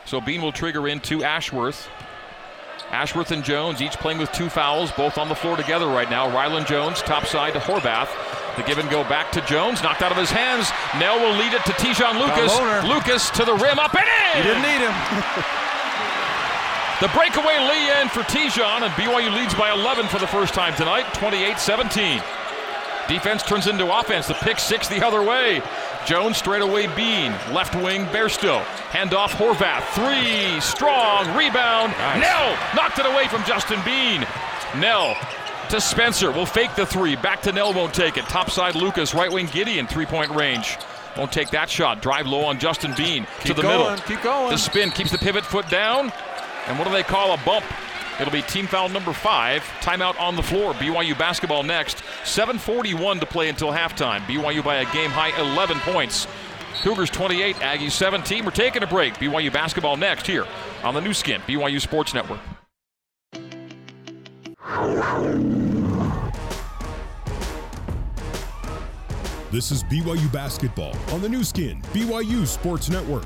[0.05, 1.89] So Bean will trigger into Ashworth.
[2.91, 6.31] Ashworth and Jones each playing with two fouls, both on the floor together right now.
[6.31, 8.09] Rylan Jones, top side to Horvath.
[8.57, 10.71] The give and go back to Jones, knocked out of his hands.
[10.99, 12.57] Knell will lead it to Te'Jon Lucas.
[12.89, 14.43] Lucas to the rim, up and in!
[14.43, 14.95] He didn't need him.
[17.03, 20.75] the breakaway Lee in for Te'Jon, and BYU leads by 11 for the first time
[20.75, 22.23] tonight, 28 17.
[23.09, 24.27] Defense turns into offense.
[24.27, 25.61] The pick six the other way.
[26.07, 27.33] Jones straight away Bean.
[27.53, 28.63] Left wing Bairstow.
[28.91, 29.83] Hand off Horvath.
[29.91, 30.61] Three.
[30.61, 31.27] Strong.
[31.37, 31.93] Rebound.
[31.93, 32.21] Nice.
[32.21, 34.25] Knell knocked it away from Justin Bean.
[34.77, 35.17] Knell
[35.71, 36.31] to Spencer.
[36.31, 37.17] Will fake the three.
[37.17, 38.25] Back to Knell, Won't take it.
[38.27, 39.15] Topside Lucas.
[39.15, 39.89] Right wing Gideon.
[39.89, 40.79] Three point range.
[41.17, 42.03] Won't take that shot.
[42.03, 44.07] Drive low on Justin Bean keep to the going, middle.
[44.07, 44.51] Keep going.
[44.51, 46.13] The spin keeps the pivot foot down.
[46.69, 47.65] And what do they call a bump?
[48.21, 49.63] It'll be team foul number five.
[49.81, 50.73] Timeout on the floor.
[50.75, 52.03] BYU basketball next.
[52.25, 54.21] 7:41 to play until halftime.
[54.27, 56.27] BYU by a game high 11 points.
[56.83, 58.45] Cougars 28, Aggies 17.
[58.45, 59.15] We're taking a break.
[59.15, 60.47] BYU basketball next here
[60.85, 62.41] on the Nu Skin, BYU Sports Network.
[69.51, 73.25] This is BYU basketball on the Nu Skin, BYU Sports Network.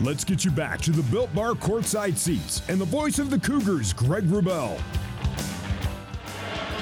[0.00, 3.38] Let's get you back to the Built Bar courtside seats and the voice of the
[3.40, 4.80] Cougars, Greg Wrubell.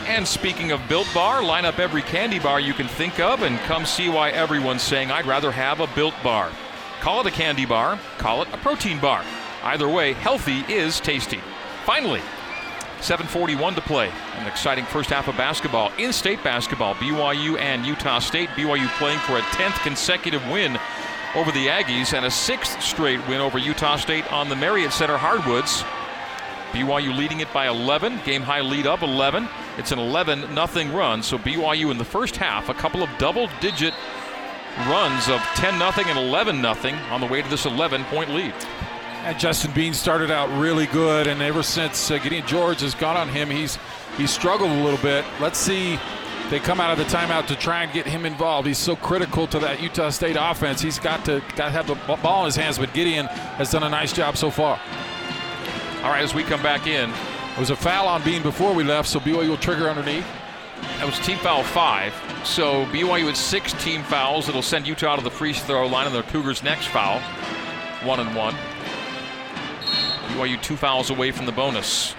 [0.06, 3.58] And speaking of Built Bar, line up every candy bar you can think of and
[3.60, 6.50] come see why everyone's saying I'd rather have a Built Bar.
[7.00, 9.24] Call it a candy bar, call it a protein bar.
[9.62, 11.40] Either way, healthy is tasty.
[11.86, 12.20] Finally,
[13.00, 14.10] 741 to play.
[14.34, 15.90] An exciting first half of basketball.
[15.98, 18.50] In-state basketball, BYU and Utah State.
[18.50, 20.78] BYU playing for a 10th consecutive win
[21.36, 25.18] over the Aggies and a sixth straight win over Utah State on the Marriott Center
[25.18, 25.84] Hardwoods.
[26.72, 29.46] BYU leading it by 11, game high lead of 11.
[29.76, 31.22] It's an 11 nothing run.
[31.22, 33.92] So BYU in the first half, a couple of double digit
[34.88, 38.54] runs of 10 nothing and 11 nothing on the way to this 11 point lead.
[39.24, 43.16] And Justin Bean started out really good, and ever since uh, Gideon George has gone
[43.16, 43.78] on him, he's
[44.16, 45.24] he's struggled a little bit.
[45.40, 45.98] Let's see
[46.50, 48.68] they come out of the timeout to try and get him involved.
[48.68, 50.80] He's so critical to that Utah State offense.
[50.80, 53.82] He's got to got to have the ball in his hands, but Gideon has done
[53.82, 54.80] a nice job so far.
[56.04, 58.84] All right, as we come back in, it was a foul on Bean before we
[58.84, 60.26] left, so BYU will trigger underneath.
[60.98, 62.14] That was team foul five.
[62.44, 64.48] So BYU with six team fouls.
[64.48, 67.18] It'll send Utah out to the free throw line, and the Cougars' next foul,
[68.06, 68.54] one and one.
[70.28, 72.14] BYU two fouls away from the bonus.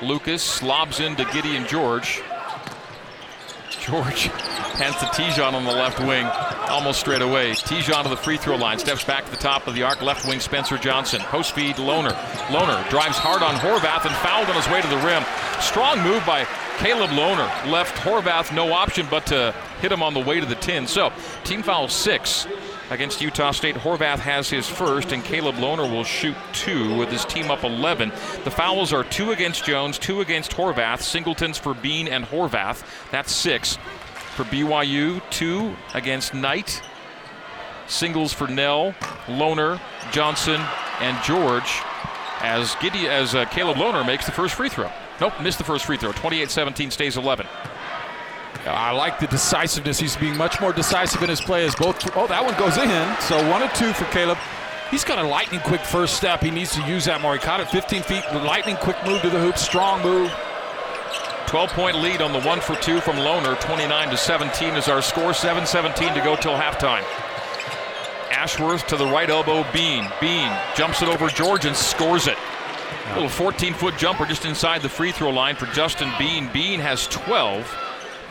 [0.00, 2.22] Lucas slobs into Gideon George.
[3.84, 4.28] George
[4.78, 6.24] hands to Te'Jon on the left wing,
[6.70, 7.52] almost straight away.
[7.52, 10.26] Te'Jon to the free throw line, steps back to the top of the arc, left
[10.26, 11.20] wing Spencer Johnson.
[11.20, 12.12] Post feed Loner.
[12.48, 15.22] Lohner drives hard on Horvath and fouled on his way to the rim.
[15.60, 16.46] Strong move by
[16.78, 17.70] Caleb Lohner.
[17.70, 20.86] Left Horvath no option but to hit him on the way to the tin.
[20.86, 21.12] So,
[21.44, 22.46] team foul six
[22.90, 23.76] against Utah State.
[23.76, 28.10] Horvath has his first, and Caleb Lohner will shoot two with his team up 11.
[28.44, 32.84] The fouls are two against Jones, two against Horvath, singletons for Bean and Horvath.
[33.10, 33.78] That's six.
[34.36, 36.82] For BYU, two against Knight,
[37.86, 38.92] singles for Knell,
[39.26, 40.60] Lohner, Johnson,
[41.00, 41.80] and George.
[42.40, 44.90] As Giddy, as uh, Caleb Lohner makes the first free throw.
[45.20, 46.12] Nope, missed the first free throw.
[46.12, 47.46] 28-17 stays 11.
[48.66, 49.98] I like the decisiveness.
[49.98, 52.16] He's being much more decisive in his play as both.
[52.16, 53.20] Oh, that one goes in.
[53.20, 54.38] So one and two for Caleb.
[54.90, 56.40] He's got a lightning quick first step.
[56.40, 57.34] He needs to use that more.
[57.34, 58.22] He caught it 15 feet.
[58.32, 59.58] Lightning quick move to the hoop.
[59.58, 60.30] Strong move.
[61.46, 63.60] 12 point lead on the one for two from Lohner.
[63.60, 65.34] 29 to 17 is our score.
[65.34, 67.04] 7 17 to go till halftime.
[68.30, 69.64] Ashworth to the right elbow.
[69.72, 70.08] Bean.
[70.20, 72.38] Bean jumps it over George and scores it.
[73.06, 76.48] A little 14 foot jumper just inside the free throw line for Justin Bean.
[76.52, 77.66] Bean has 12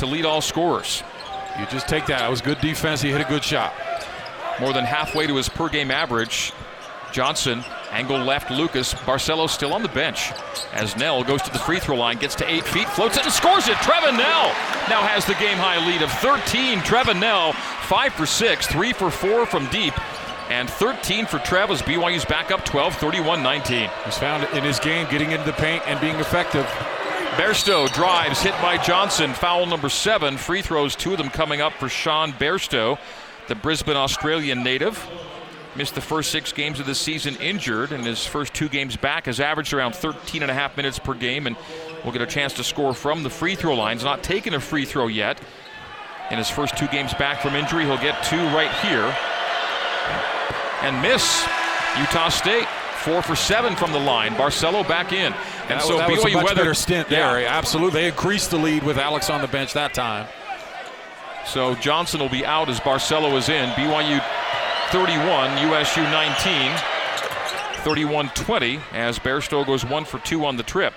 [0.03, 1.01] to lead all scorers.
[1.59, 2.25] You just take that.
[2.25, 3.01] It was good defense.
[3.01, 3.73] He hit a good shot.
[4.59, 6.51] More than halfway to his per game average.
[7.11, 8.93] Johnson, angle left, Lucas.
[8.93, 10.31] Barcelo still on the bench
[10.73, 13.31] as Knell goes to the free throw line, gets to eight feet, floats it and
[13.31, 13.75] scores it.
[13.77, 14.47] Trevin Knell
[14.89, 16.79] now has the game high lead of 13.
[16.79, 19.93] Trevin Knell, five for six, three for four from deep.
[20.49, 21.81] And 13 for Travis.
[21.81, 23.89] BYU's back up 12, 31 19.
[24.05, 26.67] He's found in his game getting into the paint and being effective.
[27.33, 29.33] Bairstow drives, hit by Johnson.
[29.33, 30.37] Foul number seven.
[30.37, 32.99] Free throws, two of them coming up for Sean Bairstow,
[33.47, 35.03] the Brisbane, Australian native.
[35.75, 39.25] Missed the first six games of the season injured, and his first two games back
[39.25, 41.55] has averaged around 13 and a half minutes per game, and
[42.05, 43.97] will get a chance to score from the free throw line.
[43.97, 45.41] He's not taken a free throw yet.
[46.29, 49.15] In his first two games back from injury, he'll get two right here.
[50.83, 51.43] And miss
[51.97, 52.67] Utah State.
[53.03, 54.33] Four for seven from the line.
[54.35, 55.33] Barcelo back in.
[55.73, 57.33] And that, so that BYU was a much better stint yeah.
[57.33, 57.47] there.
[57.47, 58.01] Absolutely.
[58.01, 60.27] They increased the lead with Alex on the bench that time.
[61.45, 63.69] So Johnson will be out as Barcelo is in.
[63.71, 64.23] BYU
[64.91, 66.71] 31, USU 19.
[67.83, 70.93] 31-20 as Bairstow goes one for two on the trip.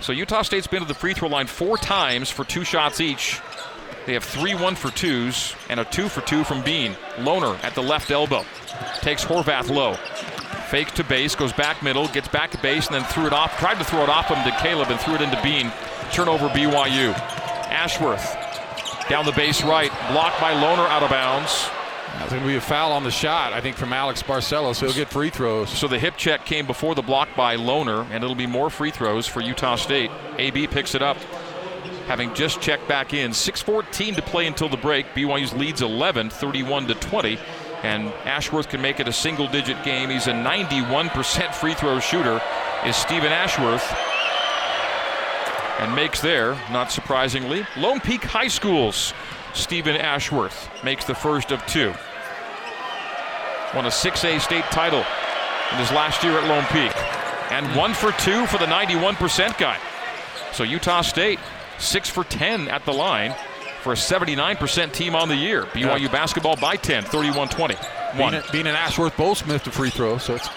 [0.00, 3.40] So Utah State's been to the free throw line four times for two shots each.
[4.06, 6.96] They have three one for twos and a two for two from Bean.
[7.16, 8.44] Lohner at the left elbow.
[9.02, 9.96] Takes Horvath low.
[10.70, 13.58] Fakes to base, goes back middle, gets back to base, and then threw it off.
[13.58, 15.72] Tried to throw it off him to Caleb and threw it into Bean.
[16.12, 17.12] Turnover BYU.
[17.68, 18.36] Ashworth
[19.08, 21.68] down the base right, blocked by Lohner out of bounds.
[22.18, 24.86] That's going to be a foul on the shot, I think, from Alex Barcelo, so
[24.86, 25.70] he'll get free throws.
[25.70, 28.92] So the hip check came before the block by Lohner, and it'll be more free
[28.92, 30.10] throws for Utah State.
[30.38, 31.16] AB picks it up,
[32.06, 33.32] having just checked back in.
[33.32, 35.06] 6:14 to play until the break.
[35.14, 37.38] BYU's leads 11, 31 to 20,
[37.82, 40.10] and Ashworth can make it a single-digit game.
[40.10, 42.40] He's a 91% free throw shooter.
[42.84, 43.84] Is Steven Ashworth?
[45.80, 49.14] And makes there, not surprisingly, Lone Peak High School's
[49.54, 51.94] Steven Ashworth makes the first of two.
[53.74, 55.04] Won a 6A state title
[55.72, 56.94] in his last year at Lone Peak.
[57.50, 59.78] And one for two for the 91% guy.
[60.52, 61.38] So Utah State,
[61.78, 63.34] six for 10 at the line
[63.80, 65.64] for a 79% team on the year.
[65.72, 66.08] BYU Yeah.
[66.08, 67.74] basketball by 10, 31 20.
[68.14, 68.32] One.
[68.32, 70.48] Bean, Bean and Ashworth both missed a free throw, so it's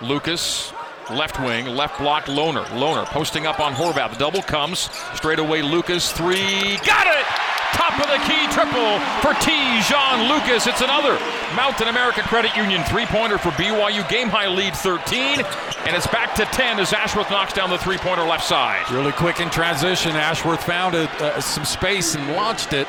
[0.00, 0.72] Lucas,
[1.10, 2.64] left wing, left block, Lohner.
[2.66, 4.10] Lohner posting up on Horvath.
[4.12, 4.90] The double comes.
[5.14, 6.76] Straight away, Lucas, three.
[6.84, 7.24] Got it!
[7.72, 9.52] Top of the key triple for T.
[9.88, 10.66] Jean Lucas.
[10.66, 11.16] It's another
[11.54, 14.08] Mountain America Credit Union three pointer for BYU.
[14.08, 15.44] Game high lead 13.
[15.86, 18.88] And it's back to 10 as Ashworth knocks down the three pointer left side.
[18.90, 20.12] really quick in transition.
[20.12, 22.86] Ashworth found it, uh, some space and launched it.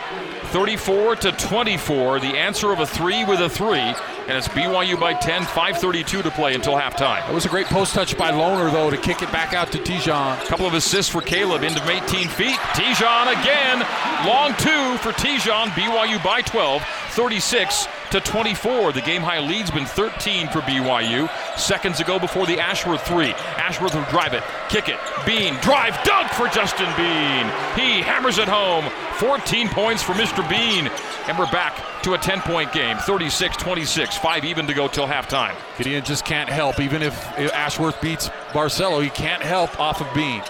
[0.54, 2.20] 34 to 24.
[2.20, 3.80] The answer of a three with a three.
[3.80, 7.28] And it's BYU by 10, 5.32 to play until halftime.
[7.28, 9.80] It was a great post touch by Lohner, though, to kick it back out to
[9.80, 10.42] Te'Jon.
[10.42, 12.56] A Couple of assists for Caleb into 18 feet.
[12.74, 13.80] Te'Jon again.
[14.28, 15.70] Long two for Te'Jon.
[15.70, 16.82] BYU by 12,
[17.14, 18.92] 36 to 24.
[18.92, 21.30] The game high lead's been 13 for BYU.
[21.58, 23.34] Seconds ago before the Ashworth three.
[23.58, 24.98] Ashworth will drive it, kick it.
[25.26, 27.46] Bean, drive, dunk for Justin Bean.
[27.78, 28.90] He hammers it home.
[29.18, 30.48] 14 points for Mr.
[30.50, 30.90] Bean.
[31.28, 32.98] And we're back to a 10 point game.
[32.98, 34.18] 36 26.
[34.18, 35.56] Five even to go till halftime.
[35.78, 36.80] Gideon just can't help.
[36.80, 37.16] Even if
[37.54, 40.42] Ashworth beats Barcelo, he can't help off of Bean.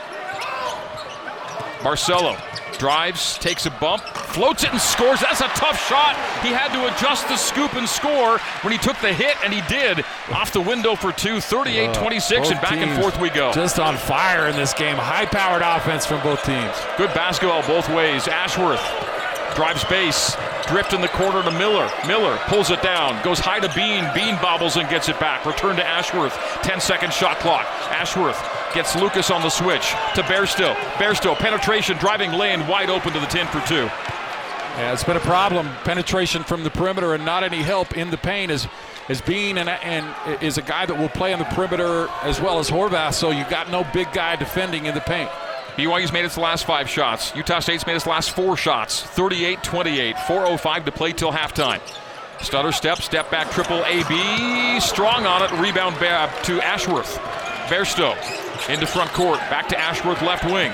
[1.83, 2.39] Barcelo
[2.83, 5.21] drives, takes a bump, floats it and scores.
[5.21, 6.17] That's a tough shot.
[6.43, 9.61] He had to adjust the scoop and score when he took the hit, and he
[9.69, 10.03] did.
[10.33, 13.53] Off the window for two, 38 26, and back and forth we go.
[13.53, 14.97] Just on fire in this game.
[14.97, 16.75] High powered offense from both teams.
[16.97, 18.27] Good basketball both ways.
[18.27, 18.83] Ashworth
[19.55, 20.35] drives base,
[20.67, 21.89] drift in the corner to Miller.
[22.07, 24.09] Miller pulls it down, goes high to Bean.
[24.13, 25.45] Bean bobbles and gets it back.
[25.45, 26.33] Return to Ashworth.
[26.63, 27.65] 10 second shot clock.
[27.91, 28.41] Ashworth
[28.73, 30.73] gets Lucas on the switch to Bairstow.
[30.95, 33.89] Bairstow penetration, driving lane wide open to the 10 for two.
[34.75, 35.67] Yeah, it's been a problem.
[35.83, 38.67] Penetration from the perimeter and not any help in the paint as
[39.09, 42.59] as Bean and, and is a guy that will play on the perimeter as well
[42.59, 43.13] as Horvath.
[43.13, 45.29] So you got no big guy defending in the paint.
[45.75, 47.35] BYU's made its last five shots.
[47.35, 49.01] Utah State's made its last four shots.
[49.01, 50.15] 38 28.
[50.15, 51.81] 4.05 to play till halftime.
[52.41, 54.79] Stutter step, step back, triple AB.
[54.79, 55.51] Strong on it.
[55.59, 57.17] Rebound to Ashworth.
[57.67, 58.15] Bairstow
[58.69, 59.39] into front court.
[59.49, 60.71] Back to Ashworth, left wing.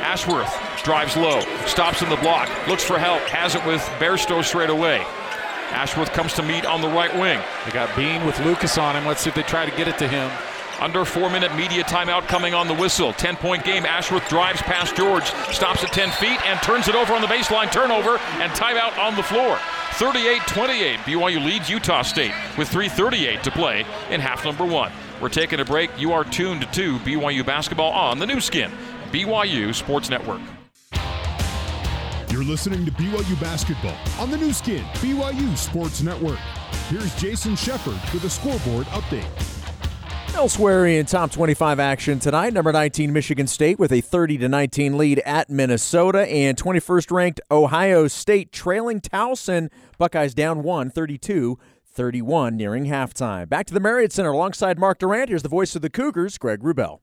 [0.00, 4.70] Ashworth drives low, stops in the block, looks for help, has it with Bairstow straight
[4.70, 5.04] away.
[5.70, 7.40] Ashworth comes to meet on the right wing.
[7.64, 9.04] They got Bean with Lucas on him.
[9.04, 10.30] Let's see if they try to get it to him.
[10.80, 13.12] Under four minute media timeout coming on the whistle.
[13.14, 13.86] 10 point game.
[13.86, 17.72] Ashworth drives past George, stops at 10 feet, and turns it over on the baseline.
[17.72, 19.58] Turnover and timeout on the floor.
[19.94, 20.98] 38 28.
[21.00, 24.92] BYU leads Utah State with 3.38 to play in half number one.
[25.20, 25.90] We're taking a break.
[25.98, 28.70] You are tuned to BYU basketball on the Nu Skin,
[29.10, 30.42] BYU Sports Network.
[32.28, 36.38] You're listening to BYU basketball on the Nu Skin, BYU Sports Network.
[36.90, 39.55] Here's Jason Shepard with a scoreboard update.
[40.36, 44.98] Elsewhere in top 25 action tonight, number 19 Michigan State with a 30 to 19
[44.98, 49.70] lead at Minnesota, and 21st ranked Ohio State trailing Towson.
[49.96, 53.48] Buckeyes down one, 32 31, nearing halftime.
[53.48, 55.30] Back to the Marriott Center alongside Mark Durrant.
[55.30, 57.00] Here's the voice of the Cougars, Greg Wrubell.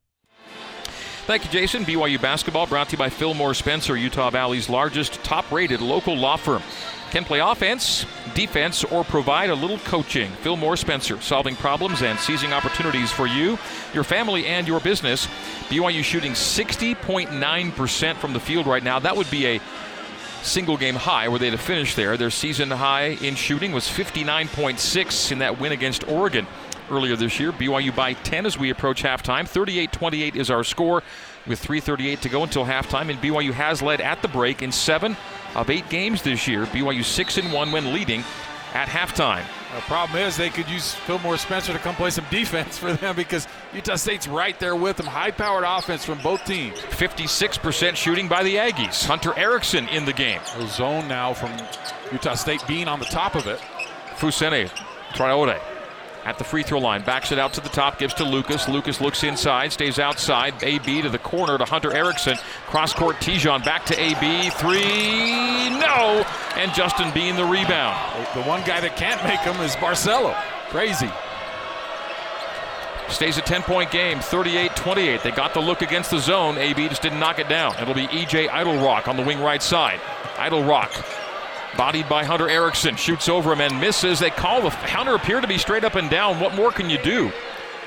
[1.26, 1.86] Thank you, Jason.
[1.86, 6.38] BYU basketball brought to you by Fillmore Spencer, Utah Valley's largest, top rated local law
[6.38, 6.62] firm.
[7.14, 10.32] Can play offense, defense, or provide a little coaching.
[10.42, 13.60] Fillmore Spencer, solving problems and seizing opportunities for you,
[13.94, 15.28] your family, and your business.
[15.70, 18.98] BYU shooting 60.9% from the field right now.
[18.98, 19.62] That would be a
[20.42, 22.18] single game high were they to finish there.
[22.18, 26.48] Their season high in shooting was 59.6 in that win against Oregon
[26.90, 27.52] earlier this year.
[27.52, 29.48] BYU by 10 as we approach halftime.
[29.48, 31.04] 38 28 is our score
[31.48, 33.10] with 3.38 to go until halftime.
[33.10, 35.18] And BYU has led at the break in seven
[35.56, 36.66] of eight games this year.
[36.66, 38.24] BYU 6 and 1 when leading
[38.74, 39.44] at halftime.
[39.76, 43.16] The problem is they could use Fillmore Spencer to come play some defense for them
[43.16, 45.06] because Utah State's right there with them.
[45.06, 46.78] High powered offense from both teams.
[46.80, 49.06] 56% shooting by the Aggies.
[49.06, 50.42] Hunter Erickson in the game.
[50.58, 51.52] A zone now from
[52.12, 53.60] Utah State being on the top of it.
[54.16, 54.70] Fousseyni,
[55.14, 55.60] Traore.
[56.26, 57.04] At the free throw line.
[57.04, 58.70] Backs it out to the top, gives to Lucas.
[58.70, 60.54] Lucas looks inside, stays outside.
[60.64, 62.38] AB to the corner to Hunter Erickson.
[62.68, 64.50] Cross court, Te'Jon back to AB.
[64.52, 66.26] Three, no.
[66.56, 68.26] And Justin Bean the rebound.
[68.36, 70.34] The one guy that can't make them is Barcelo.
[70.70, 71.12] Crazy.
[73.10, 75.24] Stays a 10 point game, 38 28.
[75.24, 76.58] They got the look against the zone.
[76.58, 77.76] AB just didn't knock it down.
[77.82, 80.00] It'll be EJ Eytle-Rock on the wing right side.
[80.38, 80.92] Eytle-Rock
[81.78, 84.20] Bodied by Hunter Erickson, shoots over him and misses.
[84.20, 86.40] They call the Hunter appeared to be straight up and down.
[86.40, 87.32] What more can you do?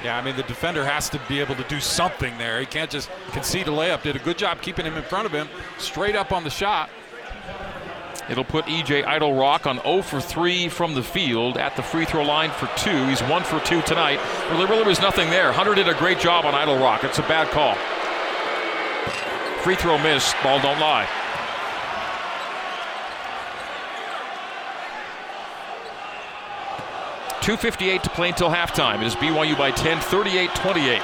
[0.03, 2.61] Yeah, I mean the defender has to be able to do something there.
[2.61, 4.03] He can't just concede a layup.
[4.03, 6.91] Did a good job keeping him in front of him, straight up on the shot.
[8.29, 12.25] It'll put EJ Eytle-Rock on 0 for 3 from the field at the free throw
[12.25, 13.07] line for two.
[13.07, 14.19] He's 1 for 2 tonight.
[14.51, 15.53] Well, there really was nothing there.
[15.53, 17.05] Hunter did a great job on Eytle-Rock.
[17.05, 17.77] It's a bad call.
[19.63, 20.35] Free throw miss.
[20.43, 21.09] Ball don't lie.
[27.47, 29.01] 2.58 to play until halftime.
[29.03, 31.01] It is BYU by 10, 38 28.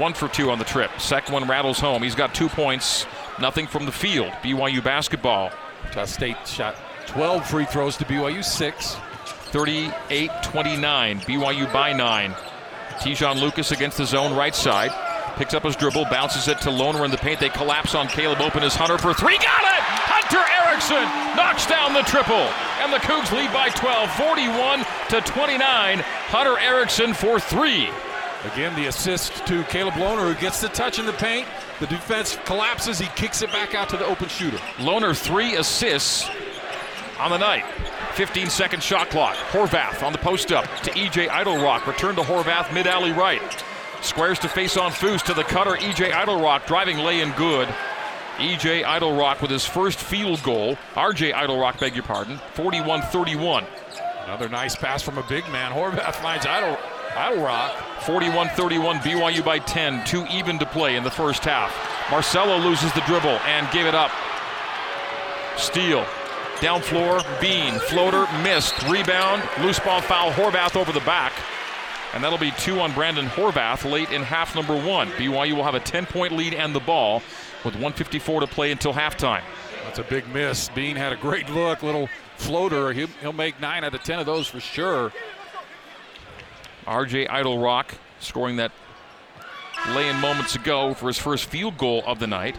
[0.00, 0.90] One for two on the trip.
[0.98, 2.02] Second one rattles home.
[2.02, 3.06] He's got two points,
[3.40, 4.32] nothing from the field.
[4.42, 5.52] BYU basketball.
[5.84, 6.74] Utah State shot
[7.06, 8.96] 12 free throws to BYU, six.
[9.52, 11.20] 38 29.
[11.20, 12.34] BYU by nine.
[12.98, 14.90] Te'Jon Lucas against the zone right side.
[15.36, 17.38] Picks up his dribble, bounces it to Lohner in the paint.
[17.38, 19.38] They collapse on Caleb Open as Hunter for three.
[19.38, 19.97] Got it!
[20.78, 22.36] Erickson knocks down the triple.
[22.36, 25.98] And the Cougs lead by 12, 41 to 29.
[25.98, 27.90] Hunter Erickson for three.
[28.52, 31.48] Again, the assist to Caleb Lohner, who gets the touch in the paint.
[31.80, 33.00] The defense collapses.
[33.00, 34.58] He kicks it back out to the open shooter.
[34.76, 36.30] Lohner, three assists
[37.18, 37.64] on the night.
[38.14, 39.34] 15 second shot clock.
[39.50, 41.88] Horvath on the post up to EJ Eytle-Rock.
[41.88, 43.64] Return to Horvath, mid alley right.
[44.00, 45.72] Squares to face on Foose to the cutter.
[45.72, 47.68] EJ Eytle-Rock driving lay in good.
[48.38, 50.76] EJ Eytle-Rock with his first field goal.
[50.94, 52.38] RJ Eytle-Rock, beg your pardon.
[52.54, 53.66] 41 31.
[54.24, 55.72] Another nice pass from a big man.
[55.72, 56.78] Horvath finds Idle,
[57.14, 58.02] Eytle-Rock.
[58.02, 60.04] 41 31, BYU by 10.
[60.04, 61.74] Two even to play in the first half.
[62.06, 64.12] Barcelo loses the dribble and gave it up.
[65.56, 66.06] Steal.
[66.60, 67.74] Down floor, Bean.
[67.80, 68.80] Floater missed.
[68.84, 69.42] Rebound.
[69.62, 70.30] Loose ball foul.
[70.30, 71.32] Horvath over the back.
[72.14, 75.08] And that'll be two on Brandon Horvath late in half number one.
[75.12, 77.22] BYU will have a 10 point lead and the ball
[77.64, 79.42] with 154 to play until halftime.
[79.84, 80.68] That's a big miss.
[80.70, 82.92] Bean had a great look, little floater.
[82.92, 85.12] He'll, he'll make nine out of 10 of those for sure.
[86.86, 88.72] RJ Eytle-Rock scoring that
[89.90, 92.56] lay in moments ago for his first field goal of the night.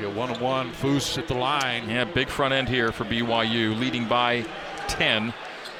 [0.00, 1.90] Get one on one, Foose at the line.
[1.90, 4.44] Yeah, big front end here for BYU, leading by
[4.86, 5.34] 10.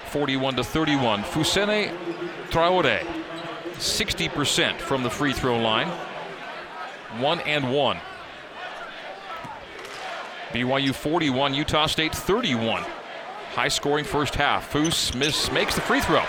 [0.09, 1.23] 41 to 31.
[1.23, 1.95] Fousseyni
[2.51, 3.07] Traore,
[3.75, 5.91] 60% from the free throw line.
[7.17, 7.99] One and one.
[10.51, 12.83] BYU 41, Utah State 31.
[13.53, 14.73] High scoring first half.
[14.73, 16.25] Foose miss, makes the free throw.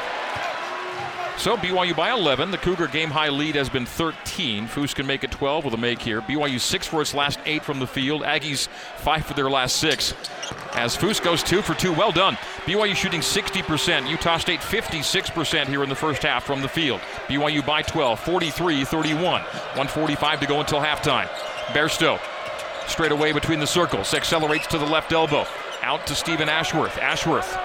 [1.39, 2.51] So BYU by 11.
[2.51, 4.67] The Cougar game high lead has been 13.
[4.67, 6.19] Foose can make it 12 with a make here.
[6.19, 8.23] BYU six for its last eight from the field.
[8.23, 8.67] Aggies
[8.97, 10.13] five for their last six.
[10.73, 11.93] As Foose goes two for two.
[11.93, 12.35] Well done.
[12.65, 14.09] BYU shooting 60%.
[14.09, 16.99] Utah State 56% here in the first half from the field.
[17.29, 19.41] BYU by 12, 43 31.
[19.41, 21.27] 145 to go until halftime.
[21.67, 22.19] Bairstow
[22.89, 24.13] straight away between the circles.
[24.13, 25.45] Accelerates to the left elbow.
[25.83, 26.97] Out to Steven Ashworth.
[26.97, 27.57] Ashworth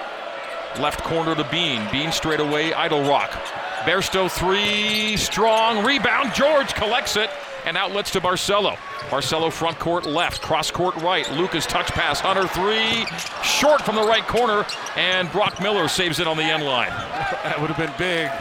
[0.79, 1.87] left corner to Bean.
[1.91, 2.71] Bean straight away.
[2.71, 3.31] Eytle-Rock
[3.85, 6.33] Bairstow three, strong rebound.
[6.33, 7.29] George collects it
[7.65, 8.75] and outlets to Barcelo.
[9.11, 11.31] Barcelo front court left, cross court right.
[11.33, 12.19] Lucas touch pass.
[12.19, 13.05] Hunter three,
[13.43, 14.65] short from the right corner,
[14.95, 16.89] and Brock Miller saves it on the end line.
[17.45, 18.31] That would have been big.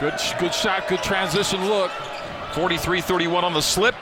[0.00, 1.92] Good, good shot, good transition look.
[2.54, 3.94] 43-31 on the slip.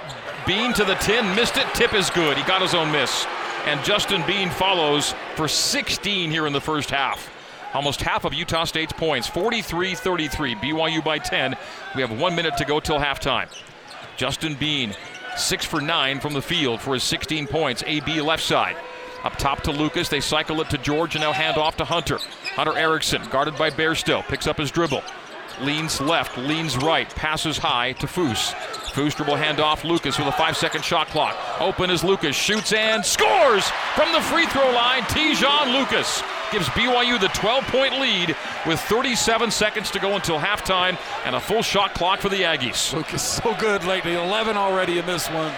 [0.47, 1.67] Bean to the 10, missed it.
[1.75, 2.39] Tip is good.
[2.39, 3.27] He got his own miss.
[3.67, 7.31] And Justin Bean follows for 16 here in the first half
[7.75, 10.55] almost half of Utah State's points 43 33.
[10.57, 11.57] BYU by 10.
[11.95, 13.49] We have one minute to go till halftime.
[14.17, 14.95] Justin Bean,
[15.37, 17.83] six for nine from the field for his 16 points.
[17.87, 18.77] AB left side.
[19.25, 20.09] Up top to Lucas.
[20.09, 22.19] They cycle it to George and now hand off to Hunter.
[22.55, 25.03] Hunter Erickson, guarded by Bairstow, picks up his dribble.
[25.61, 28.55] Leans left, leans right, passes high to Foose.
[28.99, 31.37] Foose hand off Lucas with a five second shot clock.
[31.61, 35.03] Open as Lucas shoots and scores from the free throw line.
[35.03, 36.21] Te'Jon Lucas
[36.51, 38.35] gives BYU the 12 point lead
[38.67, 42.93] with 37 seconds to go until halftime and a full shot clock for the Aggies.
[42.93, 44.15] Lucas so good lately.
[44.15, 45.53] 11 already in this one.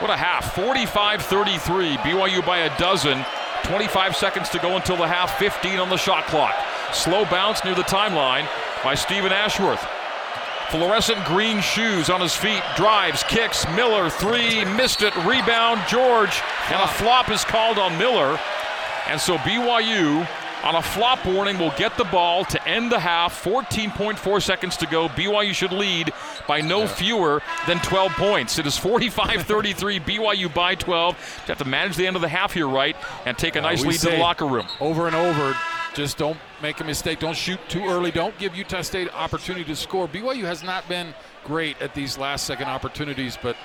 [0.00, 0.52] What a half.
[0.56, 1.98] 45 33.
[1.98, 3.24] BYU by a dozen.
[3.62, 5.38] 25 seconds to go until the half.
[5.38, 6.56] 15 on the shot clock.
[6.92, 8.48] Slow bounce near the timeline
[8.82, 9.86] by Steven Ashworth.
[10.70, 12.62] Fluorescent green shoes on his feet.
[12.76, 13.66] Drives, kicks.
[13.74, 14.64] Miller, three.
[14.76, 15.14] Missed it.
[15.26, 16.40] Rebound, George.
[16.70, 18.38] And a flop is called on Miller.
[19.08, 20.26] And so BYU
[20.62, 23.42] on a flop warning will get the ball to end the half.
[23.42, 25.08] 14.4 seconds to go.
[25.08, 26.12] BYU should lead
[26.46, 28.58] by no fewer than 12 points.
[28.58, 29.98] It is 45 33.
[30.00, 31.14] BYU by 12.
[31.14, 32.94] You have to manage the end of the half here, right?
[33.26, 34.66] And take a nice Uh, lead to the locker room.
[34.80, 35.56] Over and over,
[35.94, 37.18] just don't make a mistake.
[37.18, 38.10] Don't shoot too early.
[38.10, 40.08] Don't give Utah State opportunity to score.
[40.08, 41.14] BYU has not been
[41.44, 43.56] great at these last second opportunities, but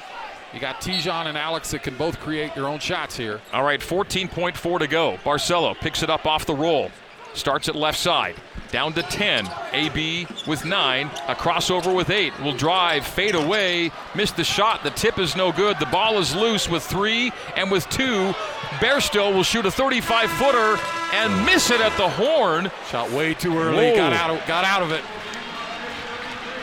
[0.53, 3.41] you got Te'Jon and Alex that can both create their own shots here.
[3.53, 5.17] All right, 14.4 to go.
[5.23, 6.91] Barcelo picks it up off the roll.
[7.35, 8.35] Starts at left side.
[8.71, 9.49] Down to 10.
[9.73, 11.07] AB with 9.
[11.27, 12.39] A crossover with 8.
[12.41, 13.91] Will drive, fade away.
[14.15, 14.83] Missed the shot.
[14.83, 15.77] The tip is no good.
[15.79, 18.33] The ball is loose with 3 and with 2.
[18.79, 20.79] Bairstow will shoot a 35 footer
[21.13, 22.71] and miss it at the horn.
[22.89, 23.91] Shot way too early.
[23.91, 23.95] Whoa.
[23.95, 25.03] Got out of got out of it.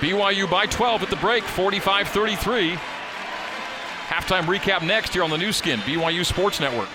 [0.01, 2.73] BYU by 12 at the break, 45 33.
[4.09, 6.89] Halftime recap next here on the Nu Skin, BYU Sports Network.